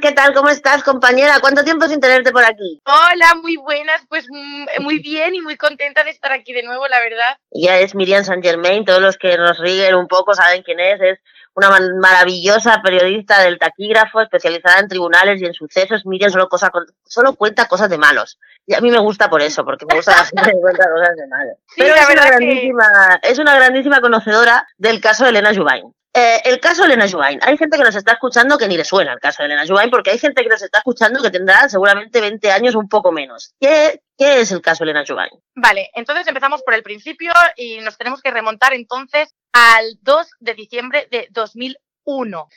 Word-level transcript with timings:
¿qué 0.00 0.12
tal? 0.12 0.34
¿Cómo 0.34 0.48
estás, 0.48 0.82
compañera? 0.82 1.38
¿Cuánto 1.40 1.62
tiempo 1.62 1.86
sin 1.86 2.00
tenerte 2.00 2.32
por 2.32 2.44
aquí? 2.44 2.82
Hola, 2.84 3.34
muy 3.40 3.56
buenas, 3.56 4.02
pues 4.08 4.26
mm, 4.28 4.82
muy 4.82 4.98
bien 4.98 5.34
y 5.34 5.40
muy 5.40 5.56
contenta 5.56 6.02
de 6.02 6.10
estar 6.10 6.32
aquí 6.32 6.52
de 6.52 6.64
nuevo, 6.64 6.88
la 6.88 6.98
verdad. 6.98 7.36
Ya 7.52 7.78
es 7.78 7.94
Miriam 7.94 8.24
San 8.24 8.42
Germain, 8.42 8.84
todos 8.84 9.00
los 9.00 9.16
que 9.16 9.36
nos 9.36 9.58
ríen 9.58 9.94
un 9.94 10.08
poco 10.08 10.34
saben 10.34 10.62
quién 10.62 10.80
es, 10.80 11.00
es 11.00 11.18
una 11.54 11.70
maravillosa 12.00 12.82
periodista 12.82 13.40
del 13.42 13.58
taquígrafo, 13.58 14.20
especializada 14.20 14.80
en 14.80 14.88
tribunales 14.88 15.40
y 15.40 15.46
en 15.46 15.54
sucesos. 15.54 16.04
Miriam 16.04 16.32
solo, 16.32 16.48
cosa, 16.48 16.70
solo 17.04 17.34
cuenta 17.36 17.68
cosas 17.68 17.88
de 17.88 17.96
malos. 17.96 18.38
Y 18.66 18.74
a 18.74 18.80
mí 18.80 18.90
me 18.90 18.98
gusta 18.98 19.30
por 19.30 19.40
eso, 19.40 19.64
porque 19.64 19.86
me 19.86 19.94
gusta 19.94 20.16
la 20.16 20.24
gente 20.24 20.50
que 20.50 20.60
cuenta 20.60 20.90
cosas 20.90 21.16
de 21.16 21.26
malos. 21.28 21.56
Pero 21.76 21.94
es 21.94 22.10
una, 22.10 22.26
grandísima, 22.26 23.20
es 23.22 23.38
una 23.38 23.54
grandísima 23.54 24.00
conocedora 24.00 24.66
del 24.76 25.00
caso 25.00 25.24
de 25.24 25.30
Elena 25.30 25.54
Jubain. 25.54 25.94
Eh, 26.18 26.40
el 26.44 26.60
caso 26.60 26.80
de 26.80 26.94
Elena 26.94 27.06
Jubain. 27.06 27.38
Hay 27.42 27.58
gente 27.58 27.76
que 27.76 27.84
nos 27.84 27.94
está 27.94 28.12
escuchando 28.12 28.56
que 28.56 28.66
ni 28.66 28.78
le 28.78 28.86
suena 28.86 29.12
el 29.12 29.20
caso 29.20 29.42
de 29.42 29.48
Elena 29.48 29.66
Jubain, 29.66 29.90
porque 29.90 30.12
hay 30.12 30.18
gente 30.18 30.42
que 30.42 30.48
nos 30.48 30.62
está 30.62 30.78
escuchando 30.78 31.20
que 31.20 31.30
tendrá 31.30 31.68
seguramente 31.68 32.22
20 32.22 32.50
años, 32.52 32.74
un 32.74 32.88
poco 32.88 33.12
menos. 33.12 33.52
¿Qué, 33.60 34.00
qué 34.16 34.40
es 34.40 34.50
el 34.50 34.62
caso 34.62 34.82
de 34.82 34.92
Elena 34.92 35.04
Jubain? 35.06 35.30
Vale, 35.54 35.90
entonces 35.94 36.26
empezamos 36.26 36.62
por 36.62 36.72
el 36.72 36.82
principio 36.82 37.34
y 37.54 37.80
nos 37.80 37.98
tenemos 37.98 38.22
que 38.22 38.30
remontar 38.30 38.72
entonces 38.72 39.34
al 39.52 39.84
2 40.00 40.26
de 40.40 40.54
diciembre 40.54 41.06
de 41.10 41.28
2001. 41.32 42.48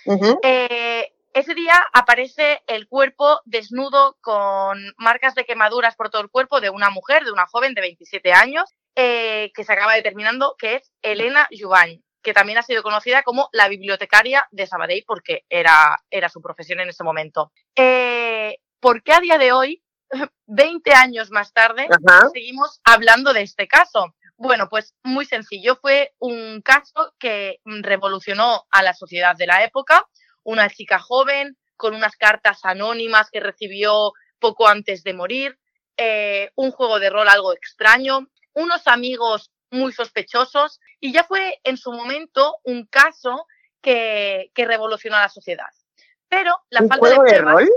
eh, 0.41 1.11
ese 1.33 1.53
día 1.53 1.85
aparece 1.91 2.61
el 2.65 2.87
cuerpo 2.87 3.41
desnudo 3.43 4.17
con 4.21 4.79
marcas 4.97 5.35
de 5.35 5.43
quemaduras 5.43 5.97
por 5.97 6.09
todo 6.09 6.21
el 6.21 6.29
cuerpo 6.29 6.61
de 6.61 6.69
una 6.69 6.91
mujer, 6.91 7.25
de 7.25 7.33
una 7.33 7.45
joven 7.45 7.73
de 7.73 7.81
27 7.81 8.31
años, 8.31 8.73
eh, 8.95 9.51
que 9.53 9.65
se 9.65 9.73
acaba 9.73 9.95
determinando 9.95 10.55
que 10.57 10.75
es 10.75 10.93
Elena 11.01 11.49
Jubain 11.51 12.01
que 12.21 12.33
también 12.33 12.57
ha 12.57 12.63
sido 12.63 12.83
conocida 12.83 13.23
como 13.23 13.49
la 13.53 13.67
bibliotecaria 13.67 14.47
de 14.51 14.67
Sabadell 14.67 15.03
porque 15.07 15.45
era, 15.49 16.03
era 16.09 16.29
su 16.29 16.41
profesión 16.41 16.79
en 16.79 16.89
ese 16.89 17.03
momento. 17.03 17.51
Eh, 17.75 18.57
¿Por 18.79 19.03
qué 19.03 19.13
a 19.13 19.19
día 19.19 19.37
de 19.37 19.51
hoy, 19.51 19.83
20 20.47 20.91
años 20.93 21.31
más 21.31 21.53
tarde, 21.53 21.87
seguimos 22.33 22.81
hablando 22.83 23.33
de 23.33 23.41
este 23.41 23.67
caso? 23.67 24.15
Bueno, 24.37 24.69
pues 24.69 24.95
muy 25.03 25.25
sencillo. 25.25 25.75
Fue 25.75 26.13
un 26.17 26.61
caso 26.61 27.13
que 27.19 27.59
revolucionó 27.65 28.65
a 28.71 28.81
la 28.83 28.93
sociedad 28.93 29.35
de 29.35 29.47
la 29.47 29.65
época. 29.65 30.07
Una 30.43 30.69
chica 30.69 30.97
joven 30.97 31.57
con 31.75 31.93
unas 31.93 32.15
cartas 32.15 32.59
anónimas 32.63 33.29
que 33.31 33.41
recibió 33.41 34.13
poco 34.39 34.67
antes 34.67 35.03
de 35.03 35.13
morir, 35.13 35.59
eh, 35.97 36.51
un 36.55 36.71
juego 36.71 36.99
de 36.99 37.09
rol 37.09 37.27
algo 37.27 37.53
extraño, 37.53 38.27
unos 38.53 38.87
amigos 38.87 39.51
muy 39.71 39.91
sospechosos 39.91 40.79
y 40.99 41.13
ya 41.13 41.23
fue 41.23 41.59
en 41.63 41.77
su 41.77 41.91
momento 41.91 42.57
un 42.63 42.85
caso 42.85 43.45
que, 43.81 44.51
que 44.53 44.65
revolucionó 44.65 45.17
a 45.17 45.21
la 45.21 45.29
sociedad. 45.29 45.69
Pero 46.27 46.55
la 46.69 46.81
¿Un 46.81 46.89
falta 46.89 47.05
juego 47.05 47.23
de, 47.23 47.31
de 47.31 47.39
rol? 47.39 47.69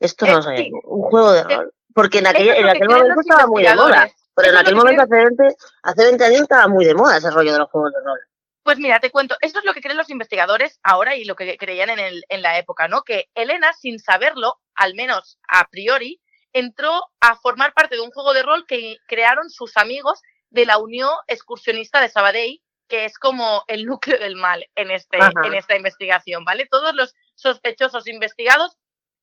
Esto 0.00 0.26
no 0.26 0.42
sé, 0.42 0.56
sí. 0.56 0.70
un 0.84 1.02
juego 1.02 1.32
de 1.32 1.42
rol. 1.44 1.74
Porque 1.94 2.18
en 2.18 2.28
aquel, 2.28 2.48
en 2.48 2.68
aquel 2.68 2.88
momento 2.88 3.20
estaba 3.20 3.46
muy 3.46 3.64
de 3.64 3.74
moda. 3.74 4.08
Pero 4.34 4.50
en 4.50 4.56
aquel 4.56 4.76
momento, 4.76 5.02
hace 5.02 5.16
20, 5.16 5.56
hace 5.82 6.04
20 6.04 6.24
años, 6.24 6.40
estaba 6.42 6.68
muy 6.68 6.84
de 6.84 6.94
moda 6.94 7.16
ese 7.16 7.30
rollo 7.30 7.52
de 7.52 7.58
los 7.58 7.70
juegos 7.70 7.92
de 7.92 7.98
rol. 8.04 8.20
Pues 8.62 8.78
mira, 8.78 9.00
te 9.00 9.10
cuento, 9.10 9.36
esto 9.40 9.58
es 9.58 9.64
lo 9.64 9.72
que 9.72 9.80
creen 9.80 9.96
los 9.96 10.10
investigadores 10.10 10.78
ahora 10.84 11.16
y 11.16 11.24
lo 11.24 11.34
que 11.34 11.56
creían 11.56 11.90
en, 11.90 11.98
el, 11.98 12.24
en 12.28 12.42
la 12.42 12.56
época, 12.58 12.86
¿no? 12.86 13.02
Que 13.02 13.30
Elena, 13.34 13.72
sin 13.72 13.98
saberlo, 13.98 14.60
al 14.76 14.94
menos 14.94 15.40
a 15.48 15.66
priori, 15.68 16.20
entró 16.52 17.00
a 17.20 17.34
formar 17.36 17.72
parte 17.74 17.96
de 17.96 18.02
un 18.02 18.10
juego 18.10 18.32
de 18.32 18.42
rol 18.42 18.64
que 18.68 18.98
crearon 19.08 19.50
sus 19.50 19.76
amigos 19.76 20.20
de 20.50 20.66
la 20.66 20.78
Unión 20.78 21.10
Excursionista 21.26 22.00
de 22.00 22.08
Sabadell, 22.08 22.60
que 22.88 23.04
es 23.04 23.18
como 23.18 23.64
el 23.68 23.84
núcleo 23.84 24.18
del 24.18 24.36
mal 24.36 24.66
en, 24.74 24.90
este, 24.90 25.18
en 25.18 25.54
esta 25.54 25.76
investigación, 25.76 26.44
¿vale? 26.44 26.66
Todos 26.66 26.94
los 26.94 27.14
sospechosos 27.34 28.08
investigados 28.08 28.76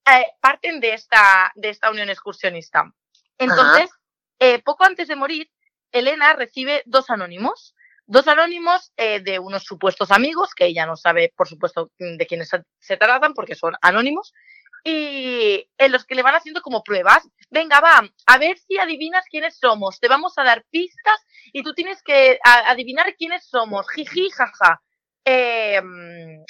eh, 0.07 0.25
parten 0.39 0.79
de 0.79 0.93
esta, 0.93 1.51
de 1.55 1.69
esta 1.69 1.89
Unión 1.89 2.09
Excursionista. 2.09 2.93
Entonces, 3.39 3.89
eh, 4.39 4.61
poco 4.61 4.85
antes 4.85 5.07
de 5.07 5.15
morir, 5.15 5.49
Elena 5.91 6.33
recibe 6.33 6.83
dos 6.85 7.09
anónimos, 7.09 7.75
dos 8.05 8.27
anónimos 8.27 8.91
eh, 8.97 9.19
de 9.21 9.39
unos 9.39 9.63
supuestos 9.63 10.11
amigos, 10.11 10.53
que 10.53 10.67
ella 10.67 10.85
no 10.85 10.95
sabe, 10.95 11.33
por 11.35 11.47
supuesto, 11.47 11.91
de 11.97 12.27
quiénes 12.27 12.51
se 12.79 12.97
tratan, 12.97 13.33
porque 13.33 13.55
son 13.55 13.75
anónimos, 13.81 14.33
y 14.87 15.67
en 15.79 15.91
los 15.91 16.05
que 16.05 16.13
le 16.13 16.21
van 16.21 16.35
haciendo 16.35 16.61
como 16.61 16.83
pruebas. 16.83 17.27
Venga, 17.49 17.81
va, 17.81 18.07
a 18.27 18.37
ver 18.37 18.57
si 18.59 18.77
adivinas 18.77 19.25
quiénes 19.29 19.57
somos. 19.57 19.99
Te 19.99 20.07
vamos 20.07 20.37
a 20.37 20.43
dar 20.43 20.63
pistas 20.69 21.19
y 21.51 21.63
tú 21.63 21.73
tienes 21.73 22.03
que 22.03 22.39
adivinar 22.43 23.15
quiénes 23.15 23.45
somos. 23.47 23.87
Jiji, 23.89 24.29
jaja. 24.29 24.81
Eh, 25.25 25.81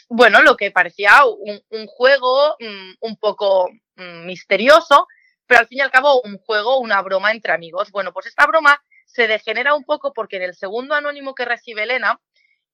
bueno, 0.10 0.42
lo 0.42 0.58
que 0.58 0.70
parecía 0.70 1.24
un, 1.26 1.62
un 1.70 1.88
juego 1.88 2.58
mm, 2.60 2.96
un 3.00 3.16
poco 3.16 3.70
mm, 3.96 4.26
misterioso, 4.26 5.08
pero 5.48 5.62
al 5.62 5.68
fin 5.68 5.78
y 5.78 5.82
al 5.82 5.92
cabo 5.92 6.22
un 6.22 6.38
juego, 6.40 6.80
una 6.80 7.02
broma 7.02 7.32
entre 7.32 7.54
amigos. 7.54 7.90
Bueno, 7.92 8.12
pues 8.12 8.26
esta 8.26 8.46
broma 8.46 8.84
se 9.06 9.28
degenera 9.28 9.76
un 9.76 9.86
poco 9.86 10.12
porque 10.12 10.36
en 10.36 10.44
el 10.44 10.56
segundo 10.56 10.94
anónimo 10.94 11.36
que 11.36 11.46
recibe 11.46 11.84
Elena, 11.84 12.20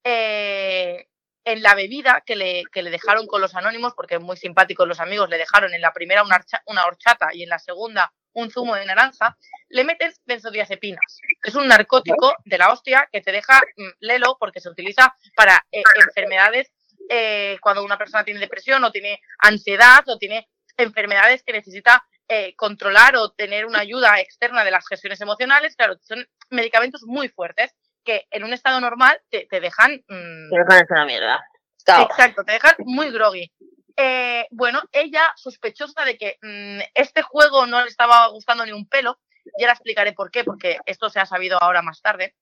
eh, 0.04 1.06
en 1.44 1.62
la 1.64 1.76
bebida 1.76 2.24
que 2.26 2.36
le, 2.36 2.64
que 2.72 2.84
le 2.84 2.92
dejaron 2.92 3.28
con 3.28 3.42
los 3.42 3.56
anónimos, 3.56 3.94
porque 3.96 4.20
muy 4.20 4.38
simpáticos 4.38 4.88
los 4.88 5.00
amigos, 5.00 5.30
le 5.30 5.38
dejaron 5.38 5.74
en 5.74 5.82
la 5.82 5.94
primera 5.94 6.24
una, 6.24 6.86
horchata 6.86 7.30
y 7.34 7.44
en 7.44 7.50
la 7.50 7.60
segunda 7.60 8.14
un 8.34 8.50
zumo 8.50 8.76
de 8.76 8.86
naranja, 8.86 9.38
le 9.70 9.84
meten 9.84 10.14
benzodiazepinas. 10.26 11.20
Es 11.44 11.56
un 11.56 11.68
narcótico 11.68 12.34
de 12.46 12.58
la 12.58 12.72
hostia 12.72 13.10
que 13.12 13.22
te 13.22 13.32
deja 13.32 13.60
mm, 13.60 13.90
lelo 14.00 14.38
porque 14.40 14.62
se 14.62 14.70
utiliza 14.70 15.16
para 15.36 15.66
eh, 15.72 15.84
enfermedades 16.08 16.72
eh, 17.10 17.58
cuando 17.62 17.84
una 17.84 17.98
persona 17.98 18.24
tiene 18.24 18.40
depresión 18.40 18.84
o 18.84 18.92
tiene 18.92 19.20
ansiedad 19.40 20.08
o 20.08 20.18
tiene 20.18 20.48
enfermedades 20.78 21.44
que 21.44 21.52
necesita 21.52 22.06
eh, 22.30 22.56
controlar 22.56 23.18
o 23.18 23.32
tener 23.32 23.66
una 23.66 23.80
ayuda 23.80 24.22
externa 24.22 24.64
de 24.64 24.72
las 24.72 24.88
gestiones 24.88 25.20
emocionales. 25.20 25.76
Claro, 25.76 25.98
son 26.02 26.26
medicamentos 26.50 27.04
muy 27.04 27.28
fuertes 27.28 27.76
que 28.04 28.28
en 28.32 28.44
un 28.44 28.54
estado 28.54 28.80
normal 28.80 29.22
te, 29.30 29.48
te 29.50 29.60
dejan... 29.60 30.04
Mmm, 30.08 30.50
te 30.50 30.76
dejan 30.76 30.86
una 30.90 31.06
mierda. 31.06 31.46
Exacto, 31.86 32.44
te 32.44 32.54
dejan 32.54 32.76
muy 32.80 33.12
groggy. 33.12 33.52
Eh, 33.98 34.46
bueno, 34.52 34.82
ella 34.92 35.34
sospechosa 35.36 36.06
de 36.06 36.18
que 36.18 36.38
mmm, 36.42 36.80
este 36.94 37.22
juego 37.22 37.66
no 37.66 37.82
le 37.82 37.90
estaba 37.90 38.28
gustando 38.28 38.66
ni 38.66 38.72
un 38.72 38.88
pelo, 38.88 39.20
ya 39.60 39.68
la 39.68 39.74
explicaré 39.74 40.14
por 40.14 40.32
qué, 40.32 40.44
porque 40.44 40.78
esto 40.86 41.10
se 41.10 41.20
ha 41.20 41.26
sabido 41.26 41.58
ahora 41.62 41.82
más 41.82 42.02
tarde, 42.02 42.36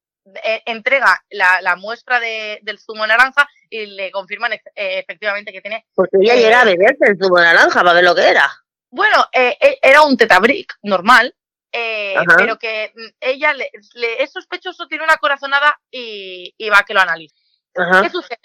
eh, 0.44 0.62
entrega 0.66 1.24
la, 1.30 1.62
la 1.62 1.76
muestra 1.76 2.20
de, 2.20 2.59
del 2.62 2.78
zumo 2.78 3.08
naranja 3.08 3.47
y 3.70 3.86
le 3.88 4.12
confirman 4.12 4.53
eh, 4.53 4.59
efectivamente 4.76 5.52
que 5.52 5.62
tiene... 5.62 5.88
Porque 5.96 6.18
ella 6.22 6.36
eh, 6.36 6.41
llega 6.41 6.62
a 6.62 6.66
beberse 6.66 7.06
el 7.08 7.18
zumo 7.18 7.40
naranja 7.40 7.81
para 7.81 7.94
ver 7.94 8.03
lo 8.03 8.14
que 8.14 8.30
era. 8.30 8.50
Bueno, 8.91 9.26
eh, 9.31 9.80
era 9.81 10.02
un 10.02 10.18
tetabric 10.18 10.76
normal, 10.84 11.36
eh, 11.72 12.16
pero 12.38 12.57
que 12.57 12.91
mm, 12.96 13.07
ella 13.19 13.53
le, 13.53 13.69
le, 13.96 14.24
es 14.24 14.31
sospechoso, 14.31 14.88
tiene 14.88 15.03
una 15.03 15.18
corazonada 15.18 15.80
y, 15.91 16.53
y 16.57 16.69
va 16.69 16.80
a 16.80 16.84
que 16.84 16.94
lo 16.94 17.02
analice. 17.02 17.35
Ajá. 17.75 18.02
¿Qué 18.02 18.09
sucede? 18.09 18.40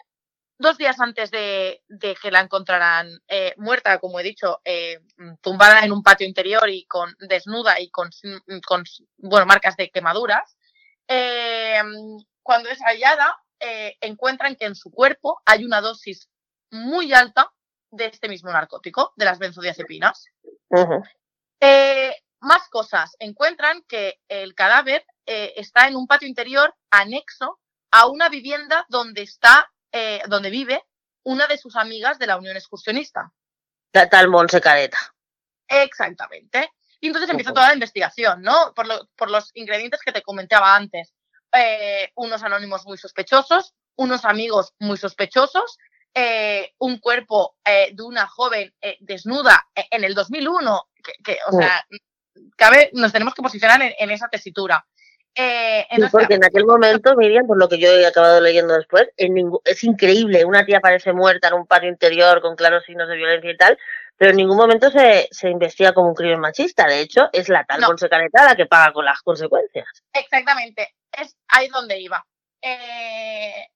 Dos 0.58 0.78
días 0.78 1.00
antes 1.00 1.30
de, 1.30 1.82
de 1.88 2.14
que 2.14 2.30
la 2.30 2.40
encontraran 2.40 3.08
eh, 3.28 3.54
muerta, 3.56 3.98
como 3.98 4.20
he 4.20 4.22
dicho, 4.22 4.60
eh, 4.64 5.00
tumbada 5.40 5.84
en 5.84 5.92
un 5.92 6.02
patio 6.02 6.26
interior 6.26 6.68
y 6.68 6.84
con 6.86 7.14
desnuda 7.18 7.80
y 7.80 7.90
con, 7.90 8.10
con 8.64 8.84
bueno, 9.16 9.46
marcas 9.46 9.76
de 9.76 9.90
quemaduras, 9.90 10.56
cuando 12.42 12.68
es 12.68 12.78
hallada, 12.80 13.36
encuentran 14.00 14.54
que 14.54 14.66
en 14.66 14.76
su 14.76 14.92
cuerpo 14.92 15.42
hay 15.44 15.64
una 15.64 15.80
dosis 15.80 16.28
muy 16.70 17.12
alta 17.12 17.50
de 17.90 18.06
este 18.06 18.28
mismo 18.28 18.50
narcótico, 18.50 19.12
de 19.16 19.24
las 19.24 19.38
benzodiazepinas. 19.38 20.26
Eh, 21.60 22.14
más 22.44 22.68
cosas. 22.68 23.16
Encuentran 23.18 23.82
que 23.88 24.20
el 24.28 24.54
cadáver 24.54 25.04
eh, 25.26 25.52
está 25.56 25.88
en 25.88 25.96
un 25.96 26.06
patio 26.06 26.28
interior 26.28 26.74
anexo 26.90 27.58
a 27.90 28.06
una 28.06 28.28
vivienda 28.28 28.86
donde 28.88 29.22
está, 29.22 29.70
eh, 29.92 30.22
donde 30.28 30.50
vive 30.50 30.82
una 31.24 31.46
de 31.46 31.58
sus 31.58 31.76
amigas 31.76 32.18
de 32.18 32.26
la 32.26 32.36
Unión 32.36 32.56
Excursionista. 32.56 33.32
La 33.92 34.08
tal 34.08 34.28
Monse 34.28 34.60
Careta. 34.60 34.98
Exactamente. 35.68 36.70
Y 37.00 37.08
entonces 37.08 37.30
empieza 37.30 37.52
toda 37.52 37.68
la 37.68 37.74
investigación, 37.74 38.42
¿no? 38.42 38.72
Por, 38.74 38.86
lo, 38.86 39.08
por 39.16 39.30
los 39.30 39.50
ingredientes 39.54 40.00
que 40.04 40.12
te 40.12 40.22
comentaba 40.22 40.74
antes. 40.74 41.14
Eh, 41.52 42.10
unos 42.16 42.42
anónimos 42.42 42.84
muy 42.86 42.98
sospechosos, 42.98 43.74
unos 43.96 44.24
amigos 44.24 44.74
muy 44.80 44.96
sospechosos, 44.96 45.78
eh, 46.12 46.72
un 46.78 46.98
cuerpo 46.98 47.56
eh, 47.64 47.90
de 47.92 48.02
una 48.02 48.26
joven 48.26 48.74
desnuda 49.00 49.68
en 49.74 50.02
el 50.02 50.14
2001, 50.14 50.82
que, 51.02 51.12
que 51.22 51.38
o 51.46 51.52
sea, 51.52 51.86
cabe, 52.56 52.90
nos 52.92 53.12
tenemos 53.12 53.34
que 53.34 53.42
posicionar 53.42 53.80
en, 53.82 53.92
en 53.98 54.10
esa 54.10 54.28
tesitura. 54.28 54.84
Eh, 55.36 55.84
sí, 55.90 56.02
porque 56.12 56.34
en 56.34 56.44
aquel 56.44 56.64
momento, 56.64 57.16
Miriam, 57.16 57.46
por 57.46 57.58
lo 57.58 57.68
que 57.68 57.78
yo 57.78 57.88
he 57.88 58.06
acabado 58.06 58.40
leyendo 58.40 58.74
después, 58.74 59.08
en 59.16 59.50
es 59.64 59.82
increíble, 59.82 60.44
una 60.44 60.64
tía 60.64 60.80
parece 60.80 61.12
muerta 61.12 61.48
en 61.48 61.54
un 61.54 61.66
patio 61.66 61.88
interior 61.88 62.40
con 62.40 62.54
claros 62.54 62.84
signos 62.84 63.08
de 63.08 63.16
violencia 63.16 63.50
y 63.50 63.56
tal, 63.56 63.76
pero 64.16 64.30
en 64.30 64.36
ningún 64.36 64.56
momento 64.56 64.90
se, 64.90 65.28
se 65.32 65.50
investiga 65.50 65.92
como 65.92 66.08
un 66.08 66.14
crimen 66.14 66.38
machista, 66.38 66.86
de 66.86 67.00
hecho, 67.00 67.30
es 67.32 67.48
la 67.48 67.64
tal 67.64 67.80
no. 67.80 67.96
Caneta 68.08 68.44
la 68.44 68.54
que 68.54 68.66
paga 68.66 68.92
con 68.92 69.04
las 69.04 69.22
consecuencias. 69.22 69.86
Exactamente, 70.12 70.94
es 71.10 71.36
ahí 71.48 71.68
donde 71.68 71.98
iba. 71.98 72.24
Eh, 72.62 73.66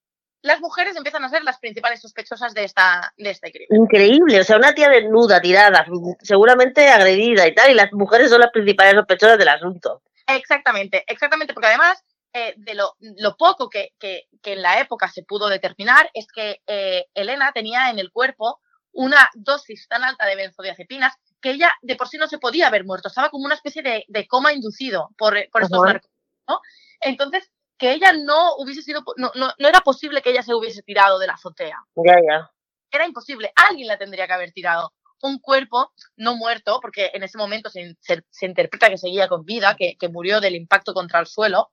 las 0.42 0.60
mujeres 0.60 0.96
empiezan 0.96 1.24
a 1.24 1.28
ser 1.28 1.42
las 1.42 1.58
principales 1.58 2.00
sospechosas 2.00 2.54
de, 2.54 2.64
esta, 2.64 3.12
de 3.16 3.30
este 3.30 3.50
crimen. 3.50 3.82
Increíble, 3.82 4.40
o 4.40 4.44
sea, 4.44 4.56
una 4.56 4.74
tía 4.74 4.88
desnuda, 4.88 5.40
tirada, 5.40 5.84
seguramente 6.20 6.88
agredida 6.88 7.46
y 7.46 7.54
tal, 7.54 7.70
y 7.70 7.74
las 7.74 7.92
mujeres 7.92 8.30
son 8.30 8.40
las 8.40 8.50
principales 8.50 8.94
sospechosas 8.94 9.38
del 9.38 9.48
asunto. 9.48 10.02
Exactamente, 10.26 11.04
exactamente, 11.06 11.54
porque 11.54 11.68
además 11.68 12.04
eh, 12.32 12.54
de 12.56 12.74
lo, 12.74 12.94
lo 13.00 13.36
poco 13.36 13.68
que, 13.68 13.94
que, 13.98 14.28
que, 14.42 14.52
en 14.52 14.62
la 14.62 14.80
época 14.80 15.08
se 15.08 15.24
pudo 15.24 15.48
determinar 15.48 16.10
es 16.12 16.26
que 16.32 16.60
eh, 16.66 17.06
Elena 17.14 17.52
tenía 17.52 17.90
en 17.90 17.98
el 17.98 18.12
cuerpo 18.12 18.60
una 18.92 19.30
dosis 19.34 19.88
tan 19.88 20.04
alta 20.04 20.26
de 20.26 20.36
benzodiazepinas 20.36 21.14
que 21.40 21.50
ella 21.50 21.72
de 21.82 21.96
por 21.96 22.08
sí 22.08 22.18
no 22.18 22.26
se 22.26 22.38
podía 22.38 22.66
haber 22.66 22.84
muerto, 22.84 23.08
estaba 23.08 23.30
como 23.30 23.44
una 23.44 23.54
especie 23.54 23.82
de, 23.82 24.04
de 24.08 24.26
coma 24.26 24.52
inducido 24.52 25.10
por, 25.16 25.36
por 25.50 25.62
estos 25.62 25.82
narcóticos, 25.82 26.16
¿no? 26.48 26.60
Entonces, 27.00 27.50
que 27.78 27.92
ella 27.92 28.12
no 28.12 28.56
hubiese 28.56 28.82
sido, 28.82 29.02
no, 29.16 29.30
no, 29.34 29.52
no, 29.58 29.68
era 29.68 29.80
posible 29.80 30.20
que 30.20 30.30
ella 30.30 30.42
se 30.42 30.54
hubiese 30.54 30.82
tirado 30.82 31.18
de 31.18 31.26
la 31.26 31.34
azotea. 31.34 31.78
Ya, 31.94 32.16
ya. 32.28 32.50
Era 32.90 33.06
imposible, 33.06 33.52
alguien 33.54 33.86
la 33.86 33.98
tendría 33.98 34.26
que 34.26 34.32
haber 34.32 34.52
tirado. 34.52 34.92
Un 35.20 35.38
cuerpo 35.38 35.92
no 36.16 36.36
muerto, 36.36 36.78
porque 36.80 37.10
en 37.14 37.22
ese 37.22 37.38
momento 37.38 37.70
se, 37.70 37.96
se, 38.00 38.24
se 38.30 38.46
interpreta 38.46 38.88
que 38.88 38.98
seguía 38.98 39.28
con 39.28 39.44
vida, 39.44 39.76
que, 39.76 39.96
que, 39.98 40.08
murió 40.08 40.40
del 40.40 40.54
impacto 40.54 40.94
contra 40.94 41.20
el 41.20 41.26
suelo. 41.26 41.70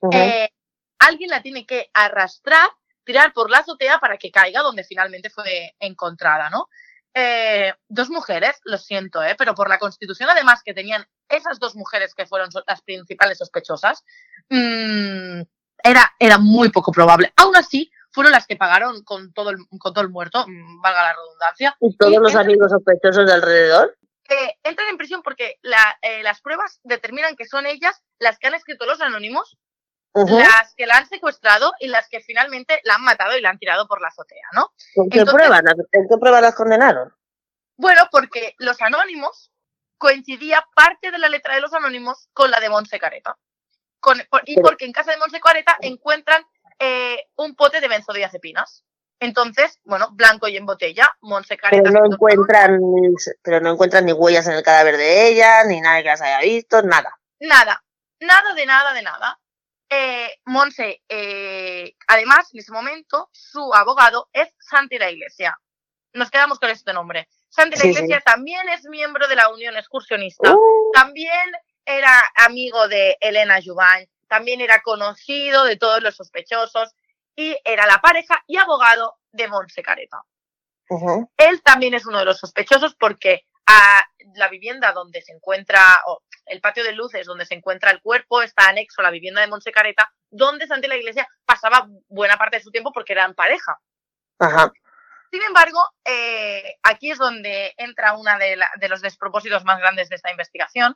Uh 0.00 0.08
-huh. 0.08 0.16
eh, 0.16 0.50
alguien 0.98 1.30
la 1.30 1.42
tiene 1.42 1.66
que 1.66 1.90
arrastrar, 1.92 2.68
tirar 3.04 3.32
por 3.32 3.50
la 3.50 3.58
azotea 3.58 3.98
para 3.98 4.18
que 4.18 4.30
caiga 4.30 4.62
donde 4.62 4.84
finalmente 4.84 5.30
fue 5.30 5.74
encontrada, 5.80 6.50
¿no? 6.50 6.68
Eh, 7.14 7.74
dos 7.88 8.08
mujeres, 8.08 8.58
lo 8.64 8.78
siento, 8.78 9.22
¿eh? 9.22 9.34
pero 9.36 9.54
por 9.54 9.68
la 9.68 9.78
constitución 9.78 10.30
además 10.30 10.62
que 10.64 10.72
tenían 10.72 11.06
esas 11.32 11.58
dos 11.58 11.74
mujeres 11.74 12.14
que 12.14 12.26
fueron 12.26 12.50
las 12.66 12.82
principales 12.82 13.38
sospechosas, 13.38 14.04
mmm, 14.48 15.42
era, 15.82 16.12
era 16.18 16.38
muy 16.38 16.70
poco 16.70 16.92
probable. 16.92 17.32
Aún 17.36 17.56
así, 17.56 17.90
fueron 18.12 18.32
las 18.32 18.46
que 18.46 18.56
pagaron 18.56 19.02
con 19.02 19.32
todo 19.32 19.50
el, 19.50 19.56
con 19.78 19.92
todo 19.92 20.02
el 20.02 20.10
muerto, 20.10 20.44
mm, 20.46 20.80
valga 20.80 21.02
la 21.02 21.14
redundancia. 21.14 21.76
¿Y 21.80 21.96
todos 21.96 22.12
y 22.12 22.16
los 22.16 22.28
entran, 22.28 22.44
amigos 22.44 22.70
sospechosos 22.70 23.26
de 23.26 23.32
alrededor? 23.32 23.98
Eh, 24.28 24.58
entran 24.62 24.88
en 24.88 24.98
prisión 24.98 25.22
porque 25.22 25.58
la, 25.62 25.98
eh, 26.02 26.22
las 26.22 26.40
pruebas 26.40 26.80
determinan 26.84 27.36
que 27.36 27.46
son 27.46 27.66
ellas 27.66 28.02
las 28.18 28.38
que 28.38 28.46
han 28.46 28.54
escrito 28.54 28.86
los 28.86 29.00
anónimos, 29.00 29.58
uh 30.14 30.24
-huh. 30.24 30.38
las 30.38 30.74
que 30.76 30.86
la 30.86 30.98
han 30.98 31.08
secuestrado 31.08 31.72
y 31.80 31.88
las 31.88 32.08
que 32.08 32.20
finalmente 32.20 32.80
la 32.84 32.94
han 32.94 33.02
matado 33.02 33.36
y 33.36 33.40
la 33.40 33.50
han 33.50 33.58
tirado 33.58 33.88
por 33.88 34.00
la 34.00 34.08
azotea, 34.08 34.46
¿no? 34.52 34.70
¿En 34.94 35.10
qué 35.10 35.24
pruebas? 35.24 35.62
¿En 35.92 36.08
qué 36.08 36.16
pruebas 36.18 36.42
las 36.42 36.54
condenaron? 36.54 37.12
Bueno, 37.76 38.02
porque 38.10 38.54
los 38.58 38.80
anónimos 38.80 39.51
coincidía 40.02 40.66
parte 40.74 41.12
de 41.12 41.18
la 41.20 41.28
letra 41.28 41.54
de 41.54 41.60
los 41.60 41.72
anónimos 41.72 42.28
con 42.32 42.50
la 42.50 42.58
de 42.58 42.68
Monse 42.68 42.98
Careta. 42.98 43.38
Con, 44.00 44.20
por, 44.28 44.42
y 44.46 44.60
porque 44.60 44.84
en 44.84 44.90
casa 44.90 45.12
de 45.12 45.16
Monse 45.16 45.38
Careta 45.38 45.76
encuentran 45.80 46.44
eh, 46.80 47.28
un 47.36 47.54
pote 47.54 47.80
de 47.80 47.86
benzodiazepinas. 47.86 48.84
Entonces, 49.20 49.78
bueno, 49.84 50.08
blanco 50.10 50.48
y 50.48 50.56
en 50.56 50.66
botella, 50.66 51.16
Monse 51.20 51.56
Careta. 51.56 51.84
Pero 51.84 52.00
no 52.00 52.12
encuentran, 52.12 52.80
pero 53.42 53.60
no 53.60 53.70
encuentran 53.70 54.04
ni 54.04 54.12
huellas 54.12 54.48
en 54.48 54.54
el 54.54 54.64
cadáver 54.64 54.96
de 54.96 55.28
ella, 55.28 55.62
ni 55.62 55.80
nada 55.80 56.02
que 56.02 56.08
las 56.08 56.20
haya 56.20 56.40
visto, 56.40 56.82
nada. 56.82 57.16
Nada, 57.38 57.84
nada 58.18 58.54
de 58.54 58.66
nada 58.66 58.92
de 58.94 59.02
nada. 59.02 59.38
Eh, 59.88 60.34
Monse, 60.46 61.00
eh, 61.08 61.94
además, 62.08 62.48
en 62.52 62.58
ese 62.58 62.72
momento, 62.72 63.30
su 63.30 63.72
abogado 63.72 64.28
es 64.32 64.52
Santi 64.58 64.98
la 64.98 65.12
Iglesia. 65.12 65.56
Nos 66.12 66.28
quedamos 66.28 66.58
con 66.58 66.70
este 66.70 66.92
nombre. 66.92 67.28
Santi 67.52 67.76
la 67.76 67.82
sí, 67.82 67.88
Iglesia 67.90 68.18
sí. 68.18 68.24
también 68.24 68.66
es 68.70 68.84
miembro 68.84 69.28
de 69.28 69.36
la 69.36 69.50
Unión 69.50 69.76
Excursionista. 69.76 70.54
Uh. 70.54 70.90
También 70.94 71.52
era 71.84 72.32
amigo 72.36 72.88
de 72.88 73.18
Elena 73.20 73.60
Jubán. 73.62 74.06
También 74.26 74.62
era 74.62 74.80
conocido 74.80 75.64
de 75.64 75.76
todos 75.76 76.02
los 76.02 76.16
sospechosos. 76.16 76.94
Y 77.36 77.54
era 77.64 77.86
la 77.86 78.00
pareja 78.00 78.42
y 78.46 78.56
abogado 78.56 79.18
de 79.32 79.48
Monse 79.48 79.82
Careta. 79.82 80.22
Uh 80.88 80.98
-huh. 80.98 81.30
Él 81.36 81.62
también 81.62 81.92
es 81.92 82.06
uno 82.06 82.18
de 82.20 82.24
los 82.24 82.38
sospechosos 82.38 82.94
porque 82.94 83.42
a 83.66 84.02
la 84.34 84.48
vivienda 84.48 84.92
donde 84.92 85.20
se 85.20 85.32
encuentra, 85.32 86.00
o 86.06 86.22
el 86.46 86.60
patio 86.62 86.84
de 86.84 86.92
luces 86.92 87.26
donde 87.26 87.44
se 87.44 87.54
encuentra 87.54 87.90
el 87.90 88.00
cuerpo, 88.00 88.40
está 88.40 88.68
anexo 88.68 89.02
a 89.02 89.04
la 89.04 89.10
vivienda 89.10 89.42
de 89.42 89.46
Monse 89.46 89.72
Careta, 89.72 90.10
donde 90.30 90.66
Santi 90.66 90.88
la 90.88 90.96
Iglesia 90.96 91.28
pasaba 91.44 91.86
buena 92.08 92.38
parte 92.38 92.56
de 92.56 92.62
su 92.62 92.70
tiempo 92.70 92.92
porque 92.92 93.12
eran 93.12 93.34
pareja. 93.34 93.78
Ajá. 94.38 94.72
Sin 95.32 95.42
embargo, 95.42 95.80
eh, 96.04 96.76
aquí 96.82 97.10
es 97.10 97.16
donde 97.16 97.72
entra 97.78 98.12
uno 98.12 98.36
de, 98.38 98.58
de, 98.76 98.88
los 98.90 99.00
despropósitos 99.00 99.64
más 99.64 99.78
grandes 99.78 100.10
de 100.10 100.16
esta 100.16 100.30
investigación. 100.30 100.94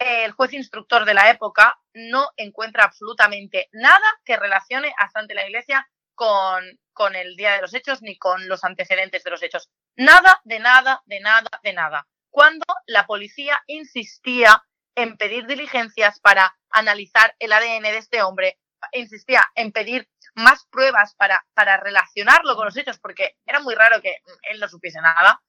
El 0.00 0.32
juez 0.32 0.52
instructor 0.52 1.04
de 1.04 1.14
la 1.14 1.30
época 1.30 1.78
no 1.94 2.28
encuentra 2.36 2.82
absolutamente 2.82 3.68
nada 3.70 4.04
que 4.24 4.36
relacione 4.36 4.92
a 4.98 5.08
Santi 5.10 5.34
la 5.34 5.46
Iglesia 5.46 5.88
con 6.16 7.14
el 7.14 7.36
día 7.36 7.52
de 7.52 7.62
los 7.62 7.72
hechos 7.72 8.02
ni 8.02 8.18
con 8.18 8.48
los 8.48 8.64
antecedentes 8.64 9.22
de 9.22 9.30
los 9.30 9.44
hechos. 9.44 9.70
Nada, 9.94 10.40
de 10.42 10.58
nada, 10.58 11.02
de 11.06 11.20
nada, 11.20 11.48
de 11.62 11.72
nada. 11.72 12.08
Cuando 12.30 12.64
la 12.86 13.06
policía 13.06 13.62
insistía 13.68 14.64
en 14.96 15.16
pedir 15.16 15.46
diligencias 15.46 16.18
para 16.18 16.58
analizar 16.70 17.36
el 17.38 17.52
ADN 17.52 17.82
de 17.82 17.98
este 17.98 18.22
hombre, 18.22 18.58
insistía 18.92 19.44
en 19.54 19.72
pedir 19.72 20.08
más 20.34 20.66
pruebas 20.66 21.14
para, 21.14 21.44
para 21.54 21.76
relacionarlo 21.76 22.56
con 22.56 22.66
los 22.66 22.76
hechos, 22.76 22.98
porque 22.98 23.36
era 23.46 23.60
muy 23.60 23.74
raro 23.74 24.00
que 24.00 24.18
él 24.50 24.60
no 24.60 24.68
supiese 24.68 25.00
nada. 25.00 25.40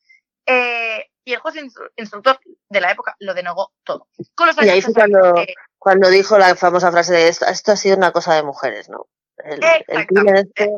Eh, 0.45 1.09
y 1.23 1.33
el 1.33 1.39
juez 1.39 1.55
instructor 1.95 2.39
de 2.69 2.81
la 2.81 2.91
época 2.91 3.15
lo 3.19 3.33
denegó 3.33 3.71
todo. 3.83 4.07
Con 4.33 4.47
los 4.47 4.61
y 4.63 4.69
ahí 4.69 4.81
fue 4.81 4.93
cuando, 4.93 5.35
cuando 5.77 6.09
dijo 6.09 6.37
la 6.37 6.55
famosa 6.55 6.91
frase 6.91 7.13
de 7.13 7.27
esto, 7.27 7.45
esto 7.45 7.71
ha 7.71 7.77
sido 7.77 7.97
una 7.97 8.11
cosa 8.11 8.33
de 8.33 8.43
mujeres, 8.43 8.89
¿no? 8.89 9.07
El, 9.37 9.63
el 9.63 10.35
este... 10.35 10.69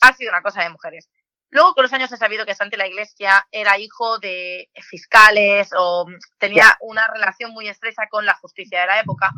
Ha 0.00 0.14
sido 0.14 0.30
una 0.30 0.42
cosa 0.42 0.62
de 0.62 0.70
mujeres. 0.70 1.08
Luego, 1.50 1.74
con 1.74 1.84
los 1.84 1.92
años 1.92 2.10
he 2.10 2.16
sabido 2.16 2.44
que 2.44 2.54
Santi 2.56 2.76
la 2.76 2.88
Iglesia 2.88 3.46
era 3.52 3.78
hijo 3.78 4.18
de 4.18 4.68
fiscales 4.74 5.70
o 5.76 6.04
tenía 6.38 6.76
una 6.80 7.06
relación 7.06 7.52
muy 7.52 7.68
estrecha 7.68 8.08
con 8.10 8.26
la 8.26 8.34
justicia 8.34 8.80
de 8.80 8.86
la 8.88 8.98
época. 8.98 9.30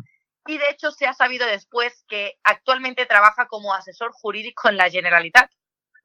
Y 0.46 0.58
de 0.58 0.70
hecho, 0.70 0.90
se 0.90 1.06
ha 1.06 1.12
sabido 1.12 1.46
después 1.46 2.04
que 2.08 2.34
actualmente 2.44 3.06
trabaja 3.06 3.46
como 3.46 3.74
asesor 3.74 4.12
jurídico 4.12 4.68
en 4.68 4.76
la 4.76 4.90
Generalitat. 4.90 5.50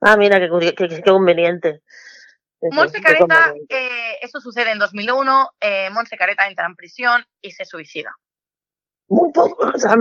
Ah, 0.01 0.17
mira, 0.17 0.39
qué, 0.39 0.75
qué, 0.75 0.87
qué 0.87 1.01
conveniente. 1.03 1.81
Monse 2.61 3.01
Careta, 3.01 3.53
eh, 3.69 4.17
eso 4.21 4.39
sucede 4.39 4.71
en 4.71 4.79
2001. 4.79 5.51
Eh, 5.59 5.89
Monse 5.91 6.17
Careta 6.17 6.47
entra 6.47 6.65
en 6.65 6.75
prisión 6.75 7.25
y 7.41 7.51
se 7.51 7.65
suicida 7.65 8.15
muy 9.11 9.29
poco, 9.33 9.69
o 9.75 9.77
sea, 9.77 9.97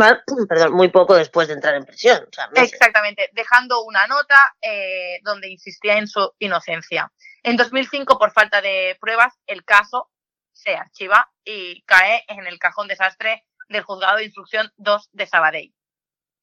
perdón, 0.49 0.73
muy 0.73 0.89
poco 0.89 1.17
después 1.17 1.49
de 1.49 1.55
entrar 1.55 1.75
en 1.75 1.85
prisión. 1.85 2.23
O 2.23 2.33
sea, 2.33 2.49
Exactamente, 2.55 3.29
dejando 3.33 3.83
una 3.83 4.07
nota 4.07 4.55
eh, 4.63 5.19
donde 5.25 5.51
insistía 5.51 5.99
en 5.99 6.07
su 6.07 6.33
inocencia. 6.39 7.13
En 7.43 7.57
2005, 7.57 8.19
por 8.19 8.31
falta 8.31 8.63
de 8.63 8.97
pruebas, 9.01 9.35
el 9.49 9.65
caso 9.65 10.09
se 10.53 10.77
archiva 10.77 11.29
y 11.45 11.83
cae 11.83 12.25
en 12.29 12.47
el 12.47 12.61
cajón 12.61 12.87
desastre 12.87 13.45
del 13.71 13.83
juzgado 13.83 14.19
de 14.19 14.25
instrucción 14.25 14.71
2 14.77 15.11
de 15.13 15.27
Sabadell. 15.27 15.75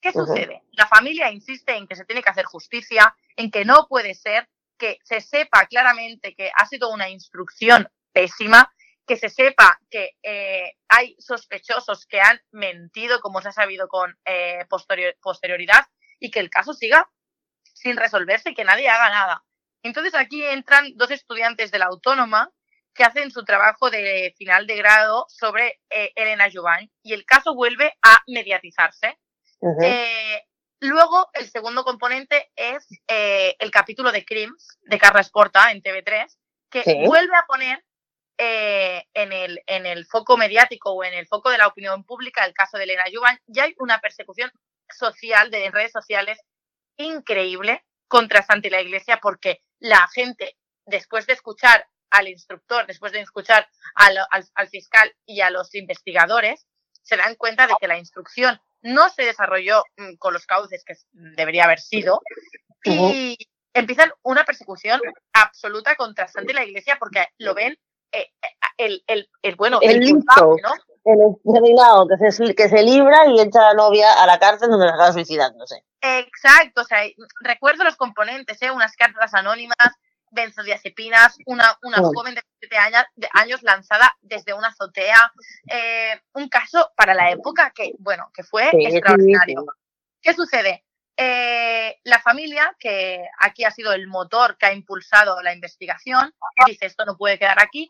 ¿Qué 0.02 0.10
uh 0.10 0.12
-huh. 0.14 0.26
sucede? 0.26 0.64
La 0.72 0.88
familia 0.88 1.32
insiste 1.32 1.76
en 1.76 1.88
que 1.88 1.96
se 1.96 2.06
tiene 2.06 2.24
que 2.24 2.30
hacer 2.30 2.46
justicia, 2.46 3.16
en 3.36 3.52
que 3.52 3.66
no 3.66 3.88
puede 3.88 4.16
ser 4.16 4.50
que 4.78 5.00
se 5.04 5.22
sepa 5.22 5.66
claramente 5.68 6.36
que 6.36 6.52
ha 6.56 6.66
sido 6.66 6.90
una 6.90 7.10
instrucción 7.10 7.88
pésima 8.12 8.72
que 9.08 9.16
se 9.16 9.30
sepa 9.30 9.80
que 9.90 10.18
eh, 10.22 10.74
hay 10.90 11.16
sospechosos 11.18 12.06
que 12.06 12.20
han 12.20 12.42
mentido, 12.52 13.22
como 13.22 13.42
se 13.42 13.48
ha 13.48 13.54
sabido 13.54 13.88
con 13.88 14.20
eh, 14.26 14.66
posterior, 14.70 15.16
posterioridad, 15.22 15.86
y 16.20 16.30
que 16.30 16.42
el 16.42 16.50
caso 16.50 16.74
siga 16.74 17.10
sin 17.64 17.96
resolverse 17.96 18.50
y 18.50 18.54
que 18.54 18.66
nadie 18.66 18.90
haga 18.90 19.10
nada. 19.10 19.46
Entonces 19.82 20.14
aquí 20.14 20.44
entran 20.44 20.92
dos 20.96 21.12
estudiantes 21.12 21.72
de 21.72 21.80
la 21.80 21.86
autónoma 21.86 22.52
que 22.98 23.04
hacen 23.04 23.32
su 23.32 23.46
trabajo 23.46 23.90
de 23.90 24.34
final 24.38 24.68
de 24.68 24.76
grado 24.76 25.26
sobre 25.30 25.80
eh, 25.90 26.12
Elena 26.16 26.50
Jovan 26.52 26.92
y 27.04 27.14
el 27.14 27.26
caso 27.26 27.54
vuelve 27.56 27.94
a 28.02 28.22
mediatizarse. 28.28 29.18
Uh 29.60 29.70
-huh. 29.70 30.42
luego, 30.82 31.30
el 31.34 31.50
segundo 31.50 31.84
componente 31.84 32.52
es 32.56 32.88
el 33.08 33.72
capítulo 33.72 34.12
de 34.12 34.26
Crims 34.26 34.78
de 34.82 35.00
Carla 35.00 35.24
Porta 35.32 35.72
en 35.72 35.82
TV3, 35.82 36.28
que 36.70 37.06
vuelve 37.06 37.36
a 37.36 37.46
poner 37.48 37.84
eh, 38.40 39.04
en, 39.16 39.34
el, 39.34 39.64
en 39.66 39.88
el 39.88 40.06
foco 40.06 40.38
mediático 40.38 40.92
o 40.92 41.04
en 41.04 41.16
el 41.16 41.26
foco 41.26 41.50
de 41.50 41.58
la 41.58 41.66
opinión 41.66 42.04
pública 42.04 42.46
el 42.46 42.54
caso 42.54 42.78
de 42.78 42.84
Elena 42.84 43.10
Yuban, 43.10 43.40
ya 43.48 43.64
hay 43.64 43.74
una 43.80 44.00
persecución 44.00 44.52
social 44.96 45.50
de 45.50 45.72
redes 45.72 45.92
sociales 45.92 46.40
increíble 46.98 47.84
contra 48.08 48.44
Santi 48.44 48.70
la 48.70 48.82
Iglesia 48.82 49.20
porque 49.24 49.64
la 49.80 50.08
gente, 50.14 50.56
después 50.86 51.26
de 51.26 51.34
escuchar 51.34 51.88
al 52.10 52.28
instructor, 52.28 52.86
después 52.88 53.12
de 53.12 53.22
escuchar 53.22 53.68
al, 53.96 54.18
al, 54.32 54.46
al 54.54 54.68
fiscal 54.70 55.14
y 55.26 55.42
a 55.42 55.50
los 55.50 55.74
investigadores, 55.76 56.66
se 57.02 57.18
dan 57.18 57.36
cuenta 57.36 57.68
de 57.68 57.74
que 57.80 57.88
la 57.88 57.98
instrucción 57.98 58.60
no 58.82 59.10
se 59.10 59.24
desarrolló 59.24 59.84
mm, 59.98 60.16
con 60.18 60.34
los 60.34 60.46
cauces 60.46 60.84
que 60.86 60.94
debería 61.12 61.66
haber 61.66 61.80
sido 61.80 62.22
y 62.84 63.38
empiezan 63.74 64.12
una 64.24 64.44
persecución 64.44 65.02
absoluta 65.34 65.96
contra 65.96 66.28
Santi 66.28 66.54
la 66.54 66.66
Iglesia 66.66 66.98
porque 67.00 67.28
lo 67.38 67.54
ven 67.54 67.78
eh, 68.12 68.32
el, 68.78 69.04
el, 69.08 69.30
el, 69.42 69.56
bueno, 69.56 69.80
el, 69.82 69.92
el 69.92 70.00
listo, 70.00 70.18
culpable, 70.18 70.62
¿no? 70.64 70.74
el 71.04 72.20
que 72.20 72.32
se, 72.32 72.56
que 72.56 72.70
se 72.70 72.84
libra 72.84 73.28
y 73.28 73.42
echa 73.42 73.60
a 73.62 73.70
la 73.70 73.74
novia 73.74 74.22
a 74.22 74.26
la 74.26 74.40
cárcel 74.40 74.70
donde 74.70 74.86
la 74.86 74.94
acaba 74.94 75.14
suicidándose. 75.14 75.84
Exacto, 76.02 76.82
o 76.82 76.84
sea, 76.84 77.00
recuerdo 77.42 77.84
los 77.84 77.96
componentes, 77.96 78.62
¿eh? 78.62 78.72
unas 78.72 78.96
cartas 78.96 79.34
anónimas, 79.34 79.78
benzodiazepinas, 80.32 81.38
una, 81.46 81.78
una 81.84 81.98
joven 81.98 82.36
de 82.36 82.44
7 82.60 82.78
años, 82.78 83.04
de 83.16 83.30
años 83.34 83.64
lanzada 83.64 84.16
desde 84.22 84.54
una 84.54 84.70
azotea, 84.70 85.32
eh, 85.70 86.22
un 86.34 86.50
caso 86.50 86.92
para 86.96 87.14
la 87.14 87.32
época 87.32 87.72
que, 87.76 87.94
bueno, 88.00 88.30
que 88.34 88.44
fue 88.44 88.70
extraordinario. 88.74 89.66
¿Qué 90.22 90.34
sucede? 90.34 90.84
Eh, 91.20 92.00
la 92.04 92.20
familia, 92.20 92.76
que 92.80 93.26
aquí 93.40 93.64
ha 93.64 93.72
sido 93.72 93.92
el 93.94 94.08
motor 94.08 94.56
que 94.58 94.68
ha 94.68 94.74
impulsado 94.74 95.42
la 95.42 95.54
investigación, 95.54 96.34
dice 96.68 96.86
esto 96.86 97.06
no 97.06 97.18
puede 97.18 97.40
quedar 97.40 97.60
aquí, 97.60 97.88